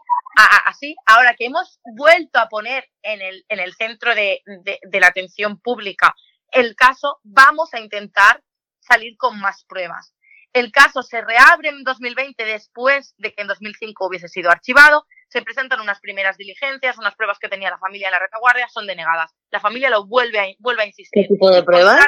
así, 0.66 0.96
ahora 1.06 1.36
que 1.36 1.46
hemos 1.46 1.80
vuelto 1.98 2.40
a 2.40 2.48
poner 2.48 2.90
en 3.02 3.22
el, 3.22 3.46
en 3.50 3.60
el 3.60 3.74
centro 3.74 4.16
de, 4.16 4.42
de 4.46 5.00
la 5.00 5.08
atención 5.08 5.60
pública 5.60 6.16
el 6.52 6.76
caso, 6.76 7.20
vamos 7.24 7.74
a 7.74 7.80
intentar 7.80 8.44
salir 8.80 9.18
con 9.18 9.40
más 9.40 9.66
pruebas. 9.66 10.14
El 10.58 10.72
caso 10.72 11.04
se 11.04 11.22
reabre 11.22 11.70
en 11.70 11.84
2020 11.84 12.44
después 12.44 13.14
de 13.18 13.32
que 13.32 13.44
en 13.44 13.48
2005 13.48 14.08
hubiese 14.08 14.28
sido 14.28 14.50
archivado. 14.50 15.06
Se 15.30 15.44
presentan 15.44 15.82
unas 15.82 16.00
primeras 16.00 16.36
diligencias, 16.36 16.98
unas 16.98 17.14
pruebas 17.16 17.38
que 17.38 17.48
tenía 17.48 17.70
la 17.70 17.78
familia 17.78 18.08
en 18.08 18.14
la 18.14 18.20
retaguardia 18.20 18.68
son 18.68 18.88
denegadas. 18.88 19.36
La 19.52 19.60
familia 19.60 19.92
lo 19.92 20.08
vuelve 20.08 20.40
a, 20.40 20.46
vuelve 20.58 20.82
a 20.82 20.86
insistir. 20.88 21.22
¿Qué 21.22 21.28
tipo 21.28 21.52
de 21.52 21.62
pruebas? 21.62 22.08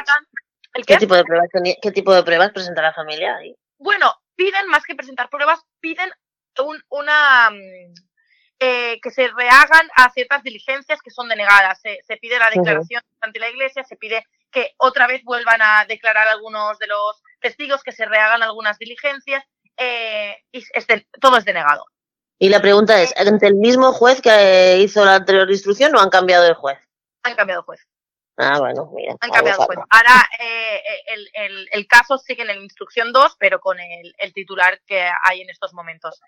qué? 0.84 0.96
tipo 0.96 1.14
de 1.14 1.22
pruebas 1.22 1.48
¿Qué 1.80 1.92
tipo 1.92 2.12
de 2.12 2.24
pruebas 2.24 2.50
presenta 2.50 2.82
la 2.82 2.92
familia 2.92 3.36
ahí? 3.36 3.54
Bueno, 3.78 4.12
piden 4.34 4.66
más 4.66 4.82
que 4.82 4.96
presentar 4.96 5.30
pruebas, 5.30 5.60
piden 5.78 6.10
una 6.88 7.50
mm, 7.50 7.94
eh, 8.58 8.98
que 9.00 9.10
se 9.12 9.28
rehagan 9.28 9.88
a 9.94 10.10
ciertas 10.10 10.42
diligencias 10.42 11.00
que 11.02 11.10
son 11.12 11.28
denegadas. 11.28 11.80
Se, 11.80 12.16
pide 12.16 12.38
la 12.38 12.50
declaración 12.50 13.02
ante 13.20 13.38
la 13.38 13.48
Iglesia, 13.48 13.84
se 13.84 13.96
pide 13.96 14.24
que 14.50 14.72
otra 14.76 15.06
vez 15.06 15.22
vuelvan 15.22 15.62
a 15.62 15.84
declarar 15.86 16.26
algunos 16.26 16.78
de 16.80 16.88
los 16.88 17.22
testigos, 17.40 17.82
que 17.82 17.92
se 17.92 18.06
rehagan 18.06 18.42
algunas 18.42 18.78
diligencias, 18.78 19.44
eh, 19.76 20.36
y 20.52 20.64
todo 21.20 21.36
es 21.36 21.44
denegado. 21.44 21.84
Y 22.38 22.48
la 22.48 22.60
pregunta 22.60 23.00
es, 23.02 23.12
¿entre 23.16 23.48
el 23.48 23.56
mismo 23.56 23.92
juez 23.92 24.22
que 24.22 24.78
hizo 24.78 25.04
la 25.04 25.16
anterior 25.16 25.50
instrucción 25.50 25.94
o 25.94 26.00
han 26.00 26.10
cambiado 26.10 26.44
de 26.44 26.54
juez? 26.54 26.78
Han 27.22 27.34
cambiado 27.34 27.60
de 27.62 27.66
juez. 27.66 27.86
Ah, 28.38 28.58
bueno, 28.58 28.90
mira. 28.94 29.14
Han 29.20 29.30
cambiado 29.30 29.60
de 29.60 29.66
juez. 29.66 29.78
Ahora 29.90 30.26
eh, 30.38 30.82
el, 31.72 31.86
caso 31.86 32.16
sigue 32.16 32.40
en 32.42 32.48
la 32.48 32.54
instrucción 32.54 33.12
2, 33.12 33.36
pero 33.38 33.60
con 33.60 33.78
el, 33.78 34.32
titular 34.32 34.80
que 34.86 35.10
hay 35.22 35.42
en 35.42 35.50
estos 35.50 35.74
momentos. 35.74 36.20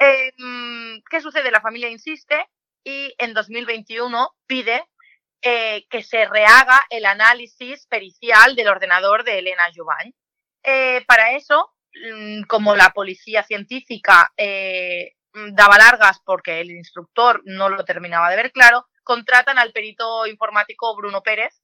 Em, 0.00 1.02
¿Qué 1.10 1.20
sucede? 1.20 1.50
La 1.50 1.60
familia 1.60 1.90
insiste 1.90 2.48
y 2.82 3.14
en 3.18 3.34
2021 3.34 4.30
pide 4.46 4.86
eh, 5.42 5.86
que 5.90 6.02
se 6.02 6.24
rehaga 6.24 6.86
el 6.88 7.04
análisis 7.04 7.86
pericial 7.86 8.56
del 8.56 8.68
ordenador 8.68 9.24
de 9.24 9.40
Elena 9.40 9.64
Jubany. 9.74 10.14
Eh, 10.64 11.04
para 11.06 11.32
eso, 11.32 11.74
mm, 11.94 12.42
como 12.44 12.74
la 12.74 12.90
policía 12.90 13.42
científica 13.42 14.32
eh, 14.36 15.12
daba 15.52 15.78
largas 15.78 16.20
porque 16.24 16.60
el 16.60 16.70
instructor 16.70 17.42
no 17.44 17.68
lo 17.68 17.84
terminaba 17.84 18.30
de 18.30 18.36
ver 18.36 18.52
claro, 18.52 18.86
contratan 19.02 19.58
al 19.58 19.72
perito 19.72 20.26
informático 20.26 20.96
Bruno 20.96 21.22
Pérez 21.22 21.60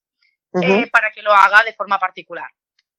para 0.93 1.13
que 1.13 1.23
lo 1.23 1.33
haga 1.33 1.63
de 1.63 1.75
forma 1.75 1.99
particular. 1.99 2.51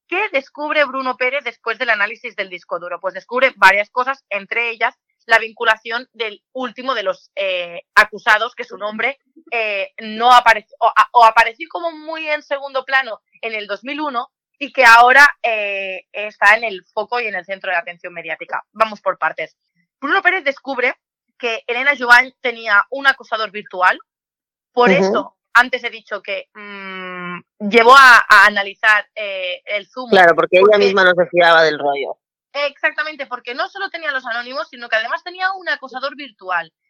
¿Qué 0.08 0.28
descubre 0.30 0.84
Bruno 0.84 1.16
Pérez 1.16 1.44
después 1.44 1.78
del 1.78 1.90
análisis 1.90 2.36
del 2.36 2.50
disco 2.50 2.80
duro? 2.80 3.00
Pues 3.00 3.14
descubre 3.14 3.54
varias 3.56 3.90
cosas, 3.90 4.26
entre 4.30 4.70
ellas 4.70 4.96
la 5.26 5.40
vinculación 5.40 6.10
del 6.14 6.44
último 6.52 6.96
de 6.96 7.04
los 7.04 7.32
eh, 7.36 7.84
acusados, 7.96 8.56
que 8.56 8.64
su 8.64 8.78
nombre 8.78 9.20
eh, 9.52 9.92
no 10.00 10.34
apareció, 10.34 10.76
o, 11.14 11.24
apareció 11.24 11.68
como 11.70 11.92
muy 11.92 12.28
en 12.28 12.44
segundo 12.44 12.84
plano 12.84 13.22
en 13.42 13.54
el 13.54 13.68
2001 13.68 14.28
y 14.62 14.72
que 14.72 14.86
ahora 14.86 15.28
eh, 15.42 16.06
está 16.12 16.56
en 16.56 16.64
el 16.64 16.86
foco 16.86 17.20
y 17.20 17.26
en 17.26 17.34
el 17.34 17.44
centro 17.44 17.72
de 17.72 17.78
atención 17.78 18.14
mediática. 18.14 18.64
Vamos 18.74 19.02
por 19.02 19.18
partes. 19.18 19.58
Bruno 20.00 20.22
Pérez 20.22 20.44
descubre 20.44 20.96
que 21.36 21.64
Elena 21.66 21.94
Joan 21.98 22.32
tenía 22.42 22.86
un 22.92 23.08
acosador 23.08 23.50
virtual, 23.50 23.98
por 24.72 24.92
eso 24.92 25.36
antes 25.54 25.84
he 25.84 25.90
dicho 25.90 26.22
que 26.22 26.50
mmm, 26.54 27.40
llevó 27.58 27.96
a, 27.98 28.24
analizar 28.46 29.10
eh, 29.16 29.64
el 29.66 29.88
Zoom. 29.88 30.12
Claro, 30.12 30.36
porque, 30.36 30.60
ella 30.60 30.78
misma 30.78 31.06
no 31.06 31.14
se 31.16 31.28
fiaba 31.32 31.64
del 31.64 31.80
rollo. 31.80 32.20
Exactamente, 32.54 33.26
porque 33.26 33.56
no 33.56 33.68
solo 33.68 33.90
tenía 33.90 34.12
los 34.12 34.28
anónimos, 34.28 34.70
sino 34.70 34.90
que 34.90 34.98
además 34.98 35.24
tenía 35.24 35.52
un 35.54 35.68
acosador 35.70 36.16
virtual, 36.16 36.72
mm, 36.72 36.81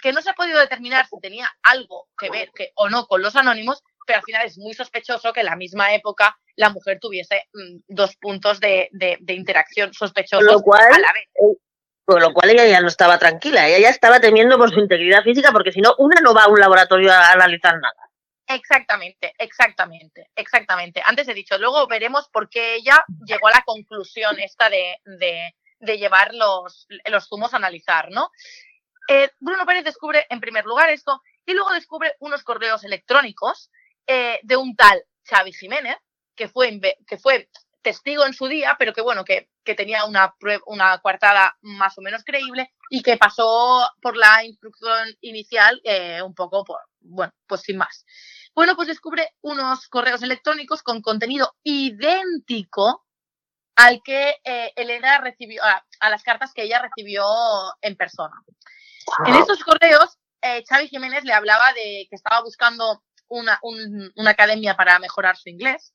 que 0.00 0.12
no 0.12 0.22
se 0.22 0.30
ha 0.30 0.34
podido 0.34 0.58
determinar 0.58 1.06
si 1.06 1.18
tenía 1.20 1.48
algo 1.62 2.08
que 2.18 2.30
ver 2.30 2.50
que, 2.54 2.70
o 2.74 2.88
no 2.88 3.06
con 3.06 3.22
los 3.22 3.36
anónimos, 3.36 3.82
pero 4.06 4.18
al 4.18 4.24
final 4.24 4.46
es 4.46 4.58
muy 4.58 4.74
sospechoso 4.74 5.32
que 5.32 5.40
en 5.40 5.46
la 5.46 5.56
misma 5.56 5.94
época 5.94 6.36
la 6.56 6.70
mujer 6.70 6.98
tuviese 7.00 7.48
mm, 7.52 7.78
dos 7.88 8.16
puntos 8.16 8.60
de, 8.60 8.88
interacción 9.28 9.92
sospechosos 9.92 10.62
a 10.72 10.98
la 10.98 11.12
vez. 11.12 11.28
Con 12.06 12.20
lo 12.20 12.34
cual 12.34 12.50
ella 12.50 12.66
ya 12.66 12.80
no 12.82 12.88
estaba 12.88 13.18
tranquila, 13.18 13.66
ella 13.66 13.78
ya 13.78 13.88
estaba 13.88 14.20
temiendo 14.20 14.58
por 14.58 14.70
su 14.70 14.78
integridad 14.78 15.22
física, 15.22 15.52
porque 15.52 15.72
si 15.72 15.80
no, 15.80 15.94
una 15.96 16.20
no 16.20 16.34
va 16.34 16.44
a 16.44 16.48
un 16.48 16.60
laboratorio 16.60 17.10
a 17.10 17.32
analizar 17.32 17.80
nada. 17.80 18.10
Exactamente, 18.46 19.32
exactamente, 19.38 20.30
exactamente. 20.36 21.02
Antes 21.06 21.28
he 21.28 21.34
dicho, 21.34 21.56
luego 21.56 21.86
veremos 21.86 22.28
por 22.28 22.50
qué 22.50 22.74
ella 22.74 23.02
llegó 23.24 23.48
a 23.48 23.52
la 23.52 23.62
conclusión 23.62 24.38
esta 24.38 24.68
de, 24.68 24.96
de, 25.06 25.98
llevar 25.98 26.34
los, 26.34 26.86
los, 27.06 27.26
zumos 27.26 27.54
a 27.54 27.56
analizar, 27.56 28.10
¿no? 28.10 28.30
Eh, 29.08 29.30
Bruno 29.38 29.66
Pérez 29.66 29.84
descubre 29.84 30.26
en 30.30 30.40
primer 30.40 30.64
lugar 30.64 30.90
esto 30.90 31.22
y 31.44 31.52
luego 31.52 31.72
descubre 31.72 32.14
unos 32.20 32.42
correos 32.42 32.84
electrónicos 32.84 33.70
eh, 34.06 34.40
de 34.42 34.56
un 34.56 34.76
tal 34.76 35.02
Xavi 35.24 35.52
Jiménez, 35.52 35.96
que 36.34 36.48
fue, 36.48 36.80
que 37.06 37.18
fue 37.18 37.48
testigo 37.82 38.24
en 38.26 38.34
su 38.34 38.46
día, 38.48 38.76
pero 38.78 38.92
que 38.92 39.02
bueno, 39.02 39.24
que, 39.24 39.50
que 39.62 39.74
tenía 39.74 40.04
una, 40.04 40.34
una 40.66 40.98
coartada 40.98 41.56
más 41.62 41.96
o 41.98 42.00
menos 42.00 42.24
creíble 42.24 42.72
y 42.90 43.02
que 43.02 43.16
pasó 43.16 43.88
por 44.00 44.16
la 44.16 44.44
instrucción 44.44 45.08
inicial 45.20 45.80
eh, 45.84 46.22
un 46.22 46.34
poco 46.34 46.64
por, 46.64 46.80
bueno, 47.00 47.32
pues 47.46 47.60
sin 47.62 47.76
más. 47.76 48.04
Bueno, 48.54 48.76
pues 48.76 48.88
descubre 48.88 49.34
unos 49.42 49.88
correos 49.88 50.22
electrónicos 50.22 50.82
con 50.82 51.02
contenido 51.02 51.54
idéntico 51.62 53.04
al 53.76 54.00
que 54.04 54.36
eh, 54.44 54.72
Elena 54.76 55.18
recibió, 55.18 55.62
a, 55.64 56.10
las 56.10 56.22
cartas 56.22 56.52
que 56.54 56.62
ella 56.62 56.80
recibió 56.80 57.24
en 57.80 57.96
persona. 57.96 58.34
En 59.26 59.34
estos 59.34 59.62
correos, 59.62 60.18
eh, 60.42 60.64
Xavi 60.68 60.88
Jiménez 60.88 61.24
le 61.24 61.32
hablaba 61.32 61.72
de 61.72 62.06
que 62.08 62.16
estaba 62.16 62.42
buscando 62.42 63.02
una, 63.28 63.58
una 63.62 64.30
academia 64.30 64.76
para 64.76 64.98
mejorar 64.98 65.36
su 65.36 65.48
inglés 65.48 65.92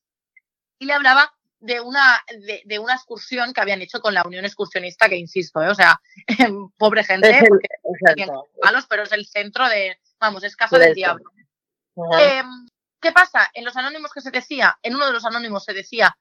y 0.80 0.86
le 0.86 0.94
hablaba 0.94 1.34
de 1.60 1.82
una, 1.82 2.24
de, 2.66 2.80
una 2.80 2.94
excursión 2.94 3.54
que 3.54 3.62
habían 3.62 3.82
hecho 3.82 4.00
con 4.00 4.14
la 4.14 4.24
Unión 4.24 4.46
Excursionista, 4.46 5.10
que 5.10 5.18
insisto, 5.18 5.62
¿eh? 5.62 5.70
o 5.70 5.76
sea, 5.76 6.00
pobre 6.78 7.04
gente, 7.04 7.44
malos, 8.64 8.86
pero 8.88 9.04
es 9.04 9.12
el 9.12 9.26
centro 9.26 9.68
de, 9.68 10.00
vamos, 10.20 10.44
es 10.44 10.56
casa 10.56 10.78
del 10.78 10.96
diablo. 10.96 11.30
Em, 12.18 12.68
¿Qué 13.02 13.12
pasa? 13.12 13.50
En 13.54 13.66
los 13.66 13.76
anónimos 13.76 14.14
que 14.14 14.22
se 14.22 14.32
decía, 14.32 14.78
en 14.82 14.96
uno 14.96 15.06
de 15.06 15.14
los 15.14 15.26
anónimos 15.26 15.66
se 15.66 15.74
decía, 15.74 16.18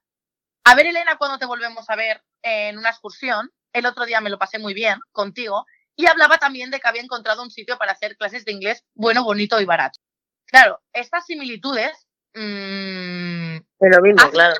a 0.64 0.74
ver 0.74 0.86
Elena, 0.86 1.16
cuando 1.16 1.38
te 1.38 1.46
volvemos 1.46 1.88
a 1.88 1.96
ver 1.96 2.22
en 2.42 2.76
una 2.76 2.90
excursión, 2.90 3.52
el 3.72 3.86
otro 3.86 4.06
día 4.06 4.20
me 4.20 4.30
lo 4.30 4.38
pasé 4.38 4.58
muy 4.58 4.74
bien 4.74 4.98
contigo, 5.12 5.66
y 5.98 6.06
hablaba 6.06 6.38
también 6.38 6.70
de 6.70 6.80
que 6.80 6.88
había 6.88 7.02
encontrado 7.02 7.42
un 7.42 7.50
sitio 7.50 7.76
para 7.76 7.92
hacer 7.92 8.16
clases 8.16 8.46
de 8.46 8.52
inglés 8.52 8.82
bueno, 8.94 9.22
bonito 9.22 9.60
y 9.60 9.66
barato. 9.66 10.00
Claro, 10.46 10.80
estas 10.94 11.26
similitudes... 11.26 12.06
Mmm, 12.34 13.58
pero 13.78 14.00
mismo, 14.00 14.30
claro 14.30 14.54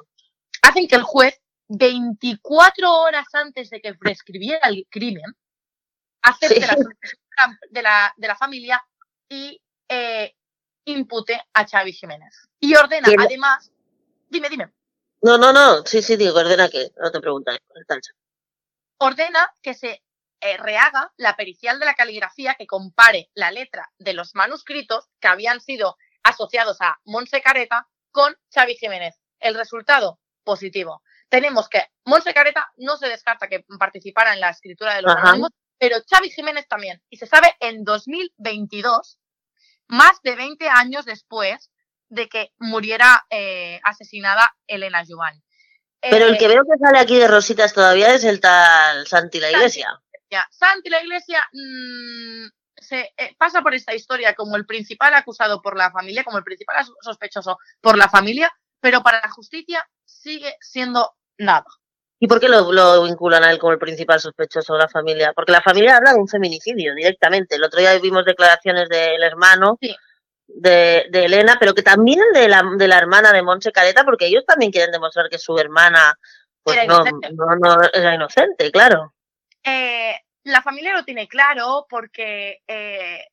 hacen 0.62 0.88
que 0.88 0.96
el 0.96 1.02
juez, 1.02 1.40
24 1.68 2.90
horas 2.90 3.26
antes 3.32 3.70
de 3.70 3.80
que 3.80 3.94
prescribiera 3.94 4.68
el 4.68 4.86
crimen, 4.90 5.36
acepte 6.22 6.60
la 6.60 6.76
de 7.70 7.82
la, 7.82 8.14
de 8.16 8.26
la 8.26 8.36
familia 8.36 8.82
y 9.28 9.60
eh, 9.88 10.34
impute 10.86 11.40
a 11.52 11.66
Xavi 11.66 11.92
Jiménez. 11.92 12.48
Y 12.60 12.74
ordena, 12.74 13.08
además, 13.18 13.70
dime, 14.28 14.48
dime. 14.48 14.72
No, 15.20 15.36
no, 15.36 15.52
no, 15.52 15.84
sí, 15.84 16.00
sí, 16.00 16.16
digo, 16.16 16.38
ordena 16.38 16.68
que, 16.68 16.90
no 16.96 17.10
te 17.10 17.20
preguntas. 17.20 17.58
Ordena 18.98 19.52
que 19.62 19.74
se 19.74 20.02
eh, 20.40 20.56
rehaga 20.56 21.12
la 21.16 21.36
pericial 21.36 21.78
de 21.78 21.86
la 21.86 21.94
caligrafía 21.94 22.54
que 22.54 22.66
compare 22.66 23.30
la 23.34 23.50
letra 23.50 23.90
de 23.98 24.14
los 24.14 24.34
manuscritos 24.34 25.08
que 25.20 25.28
habían 25.28 25.60
sido 25.60 25.96
asociados 26.22 26.78
a 26.80 26.98
Monse 27.04 27.40
Careta 27.40 27.88
con 28.10 28.36
Xavi 28.54 28.76
Jiménez. 28.76 29.16
El 29.40 29.54
resultado, 29.54 30.20
positivo. 30.44 31.02
Tenemos 31.28 31.68
que 31.68 31.84
Monse 32.04 32.32
Careta 32.32 32.72
no 32.76 32.96
se 32.96 33.08
descarta 33.08 33.48
que 33.48 33.64
participara 33.78 34.32
en 34.32 34.40
la 34.40 34.50
escritura 34.50 34.94
de 34.94 35.02
los 35.02 35.14
anónimos, 35.14 35.50
pero 35.78 35.96
Xavi 36.08 36.30
Jiménez 36.30 36.66
también. 36.68 37.02
Y 37.10 37.18
se 37.18 37.26
sabe 37.26 37.54
en 37.60 37.84
2022, 37.84 39.18
más 39.88 40.20
de 40.22 40.36
20 40.36 40.68
años 40.68 41.04
después 41.04 41.70
de 42.08 42.28
que 42.28 42.52
muriera 42.58 43.26
eh, 43.30 43.80
asesinada 43.84 44.56
Elena 44.66 45.04
Juan. 45.06 45.42
Pero 46.00 46.26
el 46.26 46.38
que 46.38 46.46
eh, 46.46 46.48
veo 46.48 46.62
que 46.62 46.78
sale 46.82 46.98
aquí 46.98 47.16
de 47.16 47.28
rositas 47.28 47.72
todavía 47.72 48.14
es 48.14 48.24
el 48.24 48.40
tal 48.40 49.06
Santi 49.06 49.40
la 49.40 49.50
Iglesia. 49.50 50.00
Santi, 50.50 50.90
la 50.90 51.02
Iglesia, 51.02 51.42
mm, 51.52 52.46
se 52.76 53.12
eh, 53.16 53.34
pasa 53.38 53.62
por 53.62 53.74
esta 53.74 53.94
historia 53.94 54.34
como 54.34 54.56
el 54.56 54.66
principal 54.66 55.14
acusado 55.14 55.60
por 55.60 55.76
la 55.76 55.90
familia, 55.90 56.24
como 56.24 56.38
el 56.38 56.44
principal 56.44 56.84
sospechoso 57.00 57.58
por 57.80 57.96
la 57.96 58.08
familia, 58.08 58.50
pero 58.80 59.02
para 59.02 59.20
la 59.20 59.30
justicia 59.30 59.86
sigue 60.04 60.54
siendo 60.60 61.12
nada. 61.38 61.64
¿Y 62.20 62.26
por 62.26 62.40
qué 62.40 62.48
lo, 62.48 63.04
vinculan 63.04 63.44
a 63.44 63.52
él 63.52 63.58
como 63.58 63.72
el 63.72 63.78
principal 63.78 64.20
sospechoso 64.20 64.74
de 64.74 64.80
la 64.80 64.88
familia? 64.88 65.32
Porque 65.34 65.52
la 65.52 65.62
familia 65.62 65.96
habla 65.96 66.12
de 66.12 66.18
un 66.18 66.26
feminicidio 66.26 66.94
directamente. 66.94 67.54
El 67.54 67.64
otro 67.64 67.78
día 67.78 67.96
vimos 68.00 68.24
declaraciones 68.24 68.88
del 68.88 69.22
hermano 69.22 69.78
de, 70.48 71.08
Elena, 71.12 71.56
pero 71.60 71.74
que 71.74 71.82
también 71.82 72.20
de 72.34 72.48
la, 72.48 72.64
de 72.76 72.88
la 72.88 72.98
hermana 72.98 73.32
de 73.32 73.42
Monse 73.42 73.70
Careta, 73.70 74.04
porque 74.04 74.26
ellos 74.26 74.44
también 74.44 74.72
quieren 74.72 74.90
demostrar 74.90 75.28
que 75.28 75.38
su 75.38 75.56
hermana 75.58 76.18
pues 76.64 76.78
era 76.78 76.86
no, 76.86 77.06
inocente. 77.06 77.28
no, 77.32 77.78
era 77.92 78.14
inocente, 78.14 78.72
claro. 78.72 79.14
Eh, 79.64 80.14
la 80.44 80.62
familia 80.62 80.94
lo 80.94 81.04
tiene 81.04 81.28
claro 81.28 81.86
porque 81.88 82.62
eh, 82.66 83.24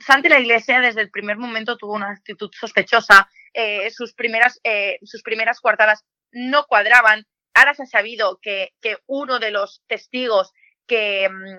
Santi 0.00 0.28
la 0.28 0.40
Iglesia 0.40 0.80
desde 0.80 1.02
el 1.02 1.10
primer 1.10 1.36
momento 1.36 1.76
tuvo 1.76 1.94
una 1.94 2.10
actitud 2.10 2.50
sospechosa. 2.52 3.28
Eh, 3.52 3.90
sus, 3.90 4.12
primeras, 4.12 4.60
eh, 4.64 4.98
sus 5.02 5.22
primeras 5.22 5.60
coartadas 5.60 6.04
no 6.32 6.66
cuadraban 6.66 7.24
ahora 7.54 7.74
se 7.74 7.84
ha 7.84 7.86
sabido 7.86 8.38
que, 8.42 8.72
uno 9.06 9.38
de 9.38 9.50
los 9.50 9.82
testigos 9.86 10.52
que 10.86 11.28
mm, 11.28 11.58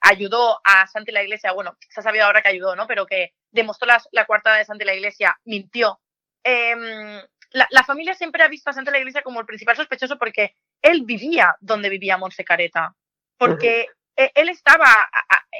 ayudó 0.00 0.60
a 0.62 0.86
Santi 0.86 1.10
la 1.10 1.24
Iglesia, 1.24 1.52
bueno, 1.52 1.76
se 1.90 2.00
ha 2.00 2.02
sabido 2.04 2.24
ahora 2.24 2.40
que 2.40 2.50
ayudó, 2.50 2.76
¿no? 2.76 2.86
Pero 2.86 3.04
que 3.04 3.32
demostró 3.50 3.88
la, 3.88 4.00
la 4.12 4.26
cuartada 4.26 4.58
de 4.58 4.64
Santi 4.64 4.84
la 4.84 4.94
Iglesia, 4.94 5.36
mintió. 5.44 6.00
Em, 6.44 7.20
la, 7.50 7.84
familia 7.84 8.14
siempre 8.14 8.42
ha 8.42 8.48
visto 8.48 8.70
a 8.70 8.72
Santi 8.72 8.90
la 8.90 8.98
Iglesia 8.98 9.22
como 9.22 9.40
el 9.40 9.46
principal 9.46 9.76
sospechoso 9.76 10.18
porque 10.18 10.54
él 10.82 11.02
vivía 11.04 11.56
donde 11.60 11.88
vivía 11.88 12.18
Monse 12.18 12.44
Careta. 12.44 12.94
Porque 13.38 13.86
e, 14.16 14.30
él 14.34 14.48
estaba, 14.48 14.90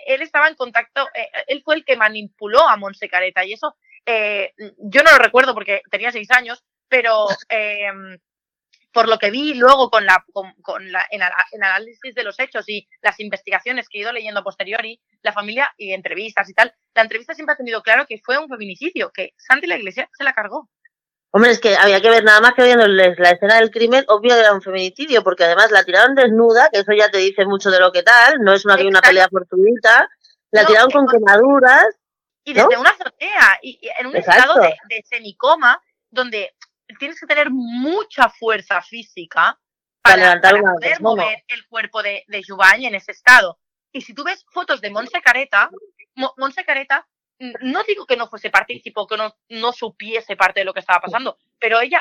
él 0.07 0.23
estaba 0.23 0.49
en 0.49 0.55
contacto, 0.55 1.09
e, 1.15 1.29
él 1.49 1.63
fue 1.65 1.77
el 1.77 1.85
que 1.85 1.97
manipuló 1.97 2.69
a 2.69 2.77
Monse 2.77 3.09
Careta 3.09 3.45
y 3.45 3.53
eso 3.53 3.77
eh, 4.07 4.53
yo 4.79 5.03
no 5.03 5.11
lo 5.11 5.19
recuerdo 5.19 5.53
porque 5.53 5.83
tenía 5.91 6.13
seis 6.13 6.31
años, 6.31 6.65
pero 6.89 7.27
em, 7.49 8.19
por 8.93 9.09
lo 9.09 9.19
que 9.19 9.31
vi 9.31 9.55
luego 9.55 9.91
con 9.91 10.07
la, 10.07 10.25
con, 10.33 10.93
la 10.93 11.07
en, 11.11 11.23
análisis 11.63 12.15
de 12.15 12.25
los 12.25 12.39
hechos 12.41 12.69
y 12.69 12.89
las 13.03 13.21
investigaciones 13.21 13.89
que 13.89 13.99
he 13.99 14.01
ido 14.03 14.13
leyendo 14.13 14.43
posteriori, 14.43 15.01
la 15.23 15.33
familia 15.33 15.75
y 15.77 15.93
entrevistas 15.93 16.49
y 16.49 16.55
tal, 16.55 16.73
la 16.95 17.03
entrevista 17.03 17.35
siempre 17.35 17.55
ha 17.55 17.57
tenido 17.59 17.83
claro 17.83 18.07
que 18.07 18.19
fue 18.25 18.39
un 18.39 18.49
feminicidio, 18.49 19.11
que 19.13 19.35
Santi 19.37 19.67
la 19.67 19.77
Iglesia 19.77 20.09
se 20.17 20.25
la 20.25 20.33
cargó. 20.33 20.71
Hombre, 21.37 21.51
es 21.51 21.61
que 21.61 21.77
había 21.77 22.01
que 22.01 22.09
ver 22.09 22.25
nada 22.25 22.41
más 22.41 22.55
que 22.55 22.63
viendo 22.63 22.87
la 22.89 23.31
escena 23.31 23.57
del 23.57 23.71
crimen, 23.71 24.07
obvio 24.09 24.35
que 24.35 24.41
era 24.41 24.55
un 24.55 24.63
feminicidio, 24.63 25.23
porque 25.23 25.45
además 25.45 25.71
la 25.71 25.85
tiraron 25.85 26.15
desnuda, 26.15 26.71
que 26.73 26.79
eso 26.79 26.93
ya 26.97 27.11
te 27.11 27.19
dice 27.19 27.45
mucho 27.45 27.71
de 27.71 27.79
lo 27.79 27.93
que 27.93 28.03
tal, 28.03 28.39
no 28.41 28.55
es 28.55 28.65
una, 28.65 28.77
una 28.77 29.03
pelea 29.03 29.29
fortuita, 29.29 30.09
la 30.51 30.65
tiraron 30.65 30.91
con 30.91 31.07
quemaduras. 31.07 31.89
Y 32.43 32.55
desde 32.55 32.79
una 32.79 32.89
azotea, 32.89 33.59
y, 33.61 33.79
en 34.01 34.07
un 34.07 34.17
estado 34.17 34.55
de, 34.63 34.79
de 34.89 35.03
semicoma, 35.05 35.79
donde 36.09 36.55
tienes 36.99 37.21
que 37.21 37.27
tener 37.27 37.51
mucha 37.51 38.31
fuerza 38.31 38.81
física 38.81 39.61
para, 40.01 40.17
levantar 40.17 40.59
poder 40.59 41.03
mover 41.03 41.45
el 41.49 41.67
cuerpo 41.69 42.03
de, 42.03 42.25
de 42.29 42.43
en 42.79 42.95
ese 42.95 43.13
estado. 43.13 43.59
Y 43.93 44.01
si 44.01 44.15
tú 44.15 44.25
ves 44.25 44.43
fotos 44.51 44.81
de 44.81 44.89
Monse 44.89 45.21
Careta, 45.21 45.69
Monse 46.15 46.65
Careta, 46.65 47.07
no 47.39 47.83
digo 47.85 48.07
que 48.07 48.17
no 48.17 48.29
fuese 48.29 48.51
partícipo, 48.51 49.07
que 49.07 49.17
no, 49.17 49.35
no 49.49 49.73
supiese 49.73 50.37
parte 50.37 50.61
de 50.61 50.65
lo 50.65 50.75
que 50.75 50.81
estaba 50.81 51.01
pasando, 51.01 51.39
pero 51.59 51.81
ella, 51.81 52.01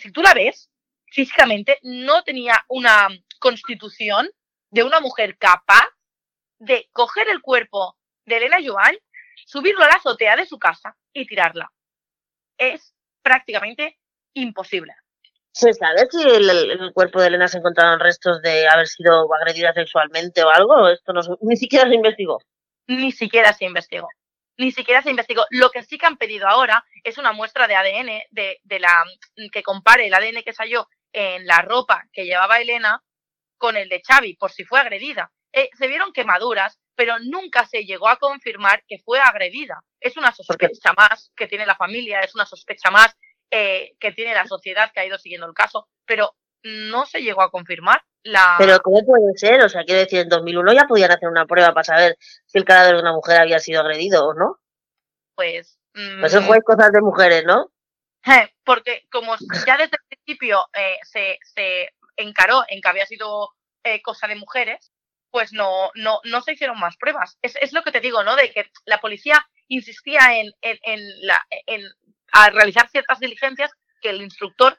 si 0.00 0.10
tú 0.12 0.22
la 0.22 0.34
ves, 0.34 0.70
físicamente 1.06 1.78
no 1.82 2.22
tenía 2.22 2.64
una 2.68 3.08
constitución 3.38 4.28
de 4.70 4.82
una 4.82 5.00
mujer 5.00 5.36
capaz 5.36 5.86
de 6.58 6.88
coger 6.92 7.28
el 7.28 7.42
cuerpo 7.42 7.96
de 8.24 8.36
Elena 8.36 8.58
Joan, 8.64 8.96
subirlo 9.46 9.84
a 9.84 9.88
la 9.88 9.94
azotea 9.94 10.36
de 10.36 10.46
su 10.46 10.58
casa 10.58 10.96
y 11.12 11.26
tirarla. 11.26 11.70
Es 12.56 12.94
prácticamente 13.22 13.98
imposible. 14.34 14.94
¿Se 15.52 15.74
sabe 15.74 16.08
si 16.10 16.22
el, 16.22 16.48
el, 16.48 16.92
cuerpo 16.94 17.20
de 17.20 17.26
Elena 17.26 17.46
se 17.46 17.58
encontraron 17.58 18.00
restos 18.00 18.40
de 18.40 18.66
haber 18.66 18.86
sido 18.86 19.28
agredida 19.34 19.74
sexualmente 19.74 20.42
o 20.42 20.48
algo? 20.48 20.88
Esto 20.88 21.12
no, 21.12 21.20
ni 21.42 21.56
siquiera 21.56 21.86
se 21.88 21.94
investigó. 21.94 22.40
Ni 22.86 23.12
siquiera 23.12 23.52
se 23.52 23.66
investigó. 23.66 24.08
Ni 24.58 24.72
siquiera 24.72 25.02
se 25.02 25.10
investigó. 25.10 25.44
Lo 25.50 25.70
que 25.70 25.82
sí 25.82 25.98
que 25.98 26.06
han 26.06 26.16
pedido 26.16 26.48
ahora 26.48 26.84
es 27.04 27.18
una 27.18 27.32
muestra 27.32 27.66
de 27.66 27.74
ADN 27.74 28.22
de, 28.30 28.60
de 28.62 28.80
la 28.80 29.04
que 29.50 29.62
compare 29.62 30.06
el 30.06 30.14
ADN 30.14 30.42
que 30.44 30.52
salió 30.52 30.88
en 31.12 31.46
la 31.46 31.62
ropa 31.62 32.04
que 32.12 32.24
llevaba 32.24 32.60
Elena 32.60 33.02
con 33.58 33.76
el 33.76 33.88
de 33.88 34.02
Xavi, 34.06 34.34
por 34.34 34.50
si 34.50 34.64
fue 34.64 34.80
agredida. 34.80 35.30
Eh, 35.52 35.68
se 35.78 35.86
vieron 35.86 36.12
quemaduras, 36.12 36.80
pero 36.94 37.18
nunca 37.20 37.66
se 37.66 37.84
llegó 37.84 38.08
a 38.08 38.16
confirmar 38.16 38.82
que 38.88 38.98
fue 38.98 39.20
agredida. 39.20 39.80
Es 40.00 40.16
una 40.16 40.32
sospecha 40.32 40.92
más 40.96 41.30
que 41.36 41.46
tiene 41.46 41.66
la 41.66 41.76
familia, 41.76 42.20
es 42.20 42.34
una 42.34 42.46
sospecha 42.46 42.90
más 42.90 43.14
eh, 43.50 43.92
que 44.00 44.12
tiene 44.12 44.34
la 44.34 44.46
sociedad 44.46 44.90
que 44.92 45.00
ha 45.00 45.06
ido 45.06 45.18
siguiendo 45.18 45.46
el 45.46 45.54
caso, 45.54 45.88
pero 46.06 46.34
no 46.62 47.06
se 47.06 47.20
llegó 47.20 47.42
a 47.42 47.50
confirmar. 47.50 48.02
La... 48.22 48.54
Pero 48.58 48.78
¿cómo 48.80 49.04
puede 49.04 49.36
ser? 49.36 49.62
O 49.62 49.68
sea, 49.68 49.84
quiero 49.84 50.00
decir, 50.00 50.20
en 50.20 50.28
2001 50.28 50.72
ya 50.72 50.86
podían 50.86 51.10
hacer 51.10 51.28
una 51.28 51.46
prueba 51.46 51.72
para 51.72 51.84
saber 51.84 52.16
si 52.46 52.58
el 52.58 52.64
cadáver 52.64 52.94
de 52.94 53.02
una 53.02 53.12
mujer 53.12 53.40
había 53.40 53.58
sido 53.58 53.80
agredido 53.80 54.26
o 54.26 54.34
no. 54.34 54.58
Pues... 55.34 55.78
pues 55.92 56.32
eso 56.32 56.42
fue 56.42 56.62
cosas 56.62 56.92
de 56.92 57.00
mujeres, 57.00 57.44
¿no? 57.44 57.72
Porque 58.64 59.06
como 59.10 59.34
ya 59.66 59.76
desde 59.76 59.96
el 59.96 60.06
principio 60.08 60.66
eh, 60.74 60.98
se, 61.02 61.38
se 61.42 61.88
encaró 62.16 62.62
en 62.68 62.80
que 62.80 62.88
había 62.88 63.06
sido 63.06 63.50
cosa 64.04 64.28
de 64.28 64.36
mujeres, 64.36 64.92
pues 65.32 65.52
no, 65.52 65.90
no, 65.94 66.20
no 66.24 66.40
se 66.42 66.52
hicieron 66.52 66.78
más 66.78 66.96
pruebas. 66.96 67.38
Es, 67.42 67.56
es 67.60 67.72
lo 67.72 67.82
que 67.82 67.90
te 67.90 68.00
digo, 68.00 68.22
¿no? 68.22 68.36
De 68.36 68.52
que 68.52 68.70
la 68.84 68.98
policía 68.98 69.44
insistía 69.66 70.38
en, 70.38 70.52
en, 70.60 70.78
en, 70.82 71.00
la, 71.26 71.42
en 71.66 71.82
a 72.32 72.50
realizar 72.50 72.88
ciertas 72.88 73.18
diligencias 73.18 73.70
que 74.00 74.10
el 74.10 74.22
instructor 74.22 74.76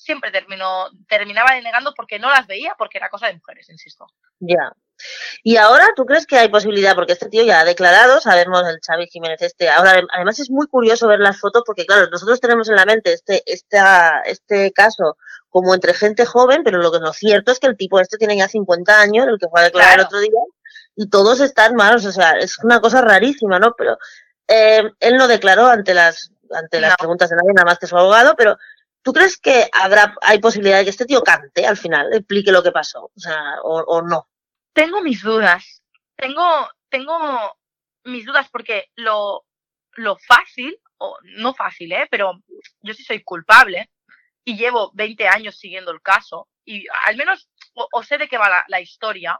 siempre 0.00 0.30
terminó, 0.30 0.88
terminaba 1.08 1.54
denegando 1.54 1.92
porque 1.94 2.18
no 2.18 2.30
las 2.30 2.46
veía, 2.46 2.74
porque 2.78 2.98
era 2.98 3.10
cosa 3.10 3.26
de 3.26 3.34
mujeres, 3.34 3.68
insisto. 3.68 4.06
Ya. 4.38 4.72
Y 5.42 5.56
ahora, 5.56 5.88
¿tú 5.94 6.04
crees 6.04 6.26
que 6.26 6.38
hay 6.38 6.48
posibilidad? 6.48 6.94
Porque 6.94 7.12
este 7.12 7.28
tío 7.28 7.42
ya 7.42 7.60
ha 7.60 7.64
declarado, 7.64 8.20
sabemos 8.20 8.62
el 8.68 8.80
Xavi 8.84 9.06
Jiménez 9.06 9.40
este. 9.42 9.68
Ahora, 9.68 10.02
además 10.12 10.38
es 10.38 10.50
muy 10.50 10.66
curioso 10.66 11.06
ver 11.06 11.20
las 11.20 11.38
fotos 11.38 11.62
porque, 11.64 11.86
claro, 11.86 12.08
nosotros 12.10 12.40
tenemos 12.40 12.68
en 12.68 12.76
la 12.76 12.86
mente 12.86 13.12
este, 13.12 13.42
esta, 13.46 14.20
este 14.24 14.72
caso 14.72 15.16
como 15.48 15.74
entre 15.74 15.94
gente 15.94 16.24
joven, 16.24 16.62
pero 16.64 16.78
lo 16.78 16.92
que 16.92 17.00
no 17.00 17.10
es 17.10 17.16
cierto 17.16 17.52
es 17.52 17.58
que 17.58 17.66
el 17.66 17.76
tipo 17.76 18.00
este 18.00 18.18
tiene 18.18 18.36
ya 18.36 18.48
50 18.48 19.00
años, 19.00 19.26
el 19.26 19.38
que 19.38 19.48
fue 19.48 19.60
a 19.60 19.64
declarar 19.64 19.98
el 19.98 20.06
otro 20.06 20.20
día, 20.20 20.40
y 20.96 21.08
todos 21.08 21.40
están 21.40 21.74
malos, 21.74 22.04
o 22.06 22.12
sea, 22.12 22.32
es 22.32 22.58
una 22.62 22.80
cosa 22.80 23.00
rarísima, 23.00 23.58
¿no? 23.58 23.74
Pero 23.76 23.98
eh, 24.48 24.82
él 25.00 25.16
no 25.16 25.28
declaró 25.28 25.66
ante 25.66 25.94
las 25.94 26.30
ante 26.52 26.80
las 26.80 26.96
preguntas 26.96 27.30
de 27.30 27.36
nadie, 27.36 27.52
nada 27.54 27.64
más 27.64 27.78
que 27.78 27.86
su 27.86 27.96
abogado, 27.96 28.34
pero 28.36 28.56
¿tú 29.02 29.12
crees 29.12 29.38
que 29.38 29.68
habrá 29.72 30.14
hay 30.22 30.38
posibilidad 30.38 30.78
de 30.78 30.84
que 30.84 30.90
este 30.90 31.06
tío 31.06 31.22
cante 31.22 31.66
al 31.66 31.76
final, 31.76 32.12
explique 32.12 32.52
lo 32.52 32.62
que 32.62 32.72
pasó, 32.72 33.10
o 33.14 33.20
sea, 33.20 33.60
o, 33.62 34.02
no? 34.02 34.28
Tengo 34.72 35.02
mis 35.02 35.22
dudas, 35.22 35.82
tengo, 36.16 36.68
tengo 36.88 37.18
mis 38.04 38.24
dudas 38.24 38.48
porque 38.50 38.86
lo, 38.96 39.44
lo 39.92 40.16
fácil, 40.16 40.78
o 40.98 41.16
no 41.22 41.54
fácil, 41.54 41.92
¿eh? 41.92 42.06
pero 42.10 42.34
yo 42.82 42.94
sí 42.94 43.02
soy 43.02 43.22
culpable 43.22 43.90
y 44.44 44.56
llevo 44.56 44.90
20 44.94 45.28
años 45.28 45.58
siguiendo 45.58 45.90
el 45.90 46.02
caso 46.02 46.48
y 46.64 46.86
al 47.06 47.16
menos 47.16 47.48
o, 47.74 48.02
sé 48.02 48.18
de 48.18 48.28
qué 48.28 48.38
va 48.38 48.64
la, 48.66 48.80
historia, 48.80 49.38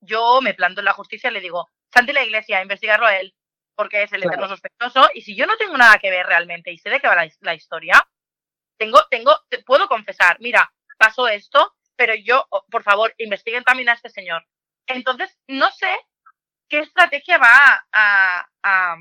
yo 0.00 0.40
me 0.42 0.54
planto 0.54 0.80
en 0.80 0.84
la 0.84 0.92
justicia 0.92 1.30
y 1.30 1.32
le 1.32 1.40
digo, 1.40 1.68
Santi 1.92 2.12
la 2.12 2.24
iglesia, 2.24 2.62
investigarlo 2.62 3.06
a 3.06 3.16
él, 3.16 3.34
porque 3.74 4.02
es 4.02 4.12
el 4.12 4.24
eterno 4.24 4.48
sospechoso, 4.48 5.08
y 5.14 5.22
si 5.22 5.36
yo 5.36 5.46
no 5.46 5.56
tengo 5.56 5.76
nada 5.76 5.98
que 5.98 6.10
ver 6.10 6.26
realmente 6.26 6.72
y 6.72 6.78
sé 6.78 6.90
de 6.90 7.00
qué 7.00 7.08
va 7.08 7.26
la, 7.40 7.54
historia, 7.54 8.06
tengo, 8.78 9.00
tengo, 9.10 9.36
puedo 9.66 9.88
confesar, 9.88 10.36
mira, 10.40 10.72
pasó 10.98 11.28
esto, 11.28 11.74
pero 11.96 12.14
yo, 12.14 12.46
por 12.70 12.82
favor, 12.82 13.14
investiguen 13.18 13.64
también 13.64 13.88
a 13.88 13.94
este 13.94 14.08
señor. 14.08 14.44
Entonces, 14.86 15.38
no 15.46 15.70
sé 15.70 15.98
qué 16.68 16.80
estrategia 16.80 17.38
va 17.38 17.86
a, 17.92 18.46
a, 18.62 18.96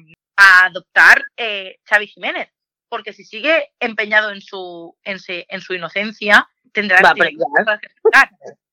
adoptar 0.65 1.23
eh, 1.37 1.77
Xavi 1.85 2.07
Jiménez, 2.07 2.51
porque 2.89 3.13
si 3.13 3.23
sigue 3.23 3.71
empeñado 3.79 4.31
en 4.31 4.41
su, 4.41 4.97
en, 5.03 5.17
en 5.27 5.61
su 5.61 5.73
inocencia, 5.73 6.49
tendrá 6.73 6.97
que 7.13 7.23
explicar, 7.23 8.29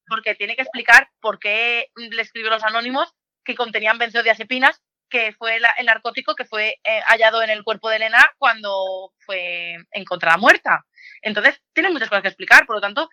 porque 0.08 0.34
tiene 0.34 0.56
que 0.56 0.62
explicar 0.62 1.10
por 1.20 1.38
qué 1.38 1.90
le 1.96 2.22
escribió 2.22 2.50
los 2.50 2.64
anónimos 2.64 3.14
que 3.44 3.54
contenían 3.54 3.98
benzodiazepinas 3.98 4.82
que 5.08 5.32
fue 5.32 5.56
el 5.56 5.86
narcótico 5.86 6.34
que 6.34 6.44
fue 6.44 6.78
eh, 6.84 7.00
hallado 7.06 7.42
en 7.42 7.50
el 7.50 7.64
cuerpo 7.64 7.88
de 7.88 7.96
Elena 7.96 8.30
cuando 8.38 9.12
fue 9.18 9.76
encontrada 9.90 10.36
muerta. 10.36 10.84
Entonces, 11.22 11.60
tiene 11.72 11.90
muchas 11.90 12.08
cosas 12.08 12.22
que 12.22 12.28
explicar, 12.28 12.66
por 12.66 12.76
lo 12.76 12.80
tanto, 12.80 13.08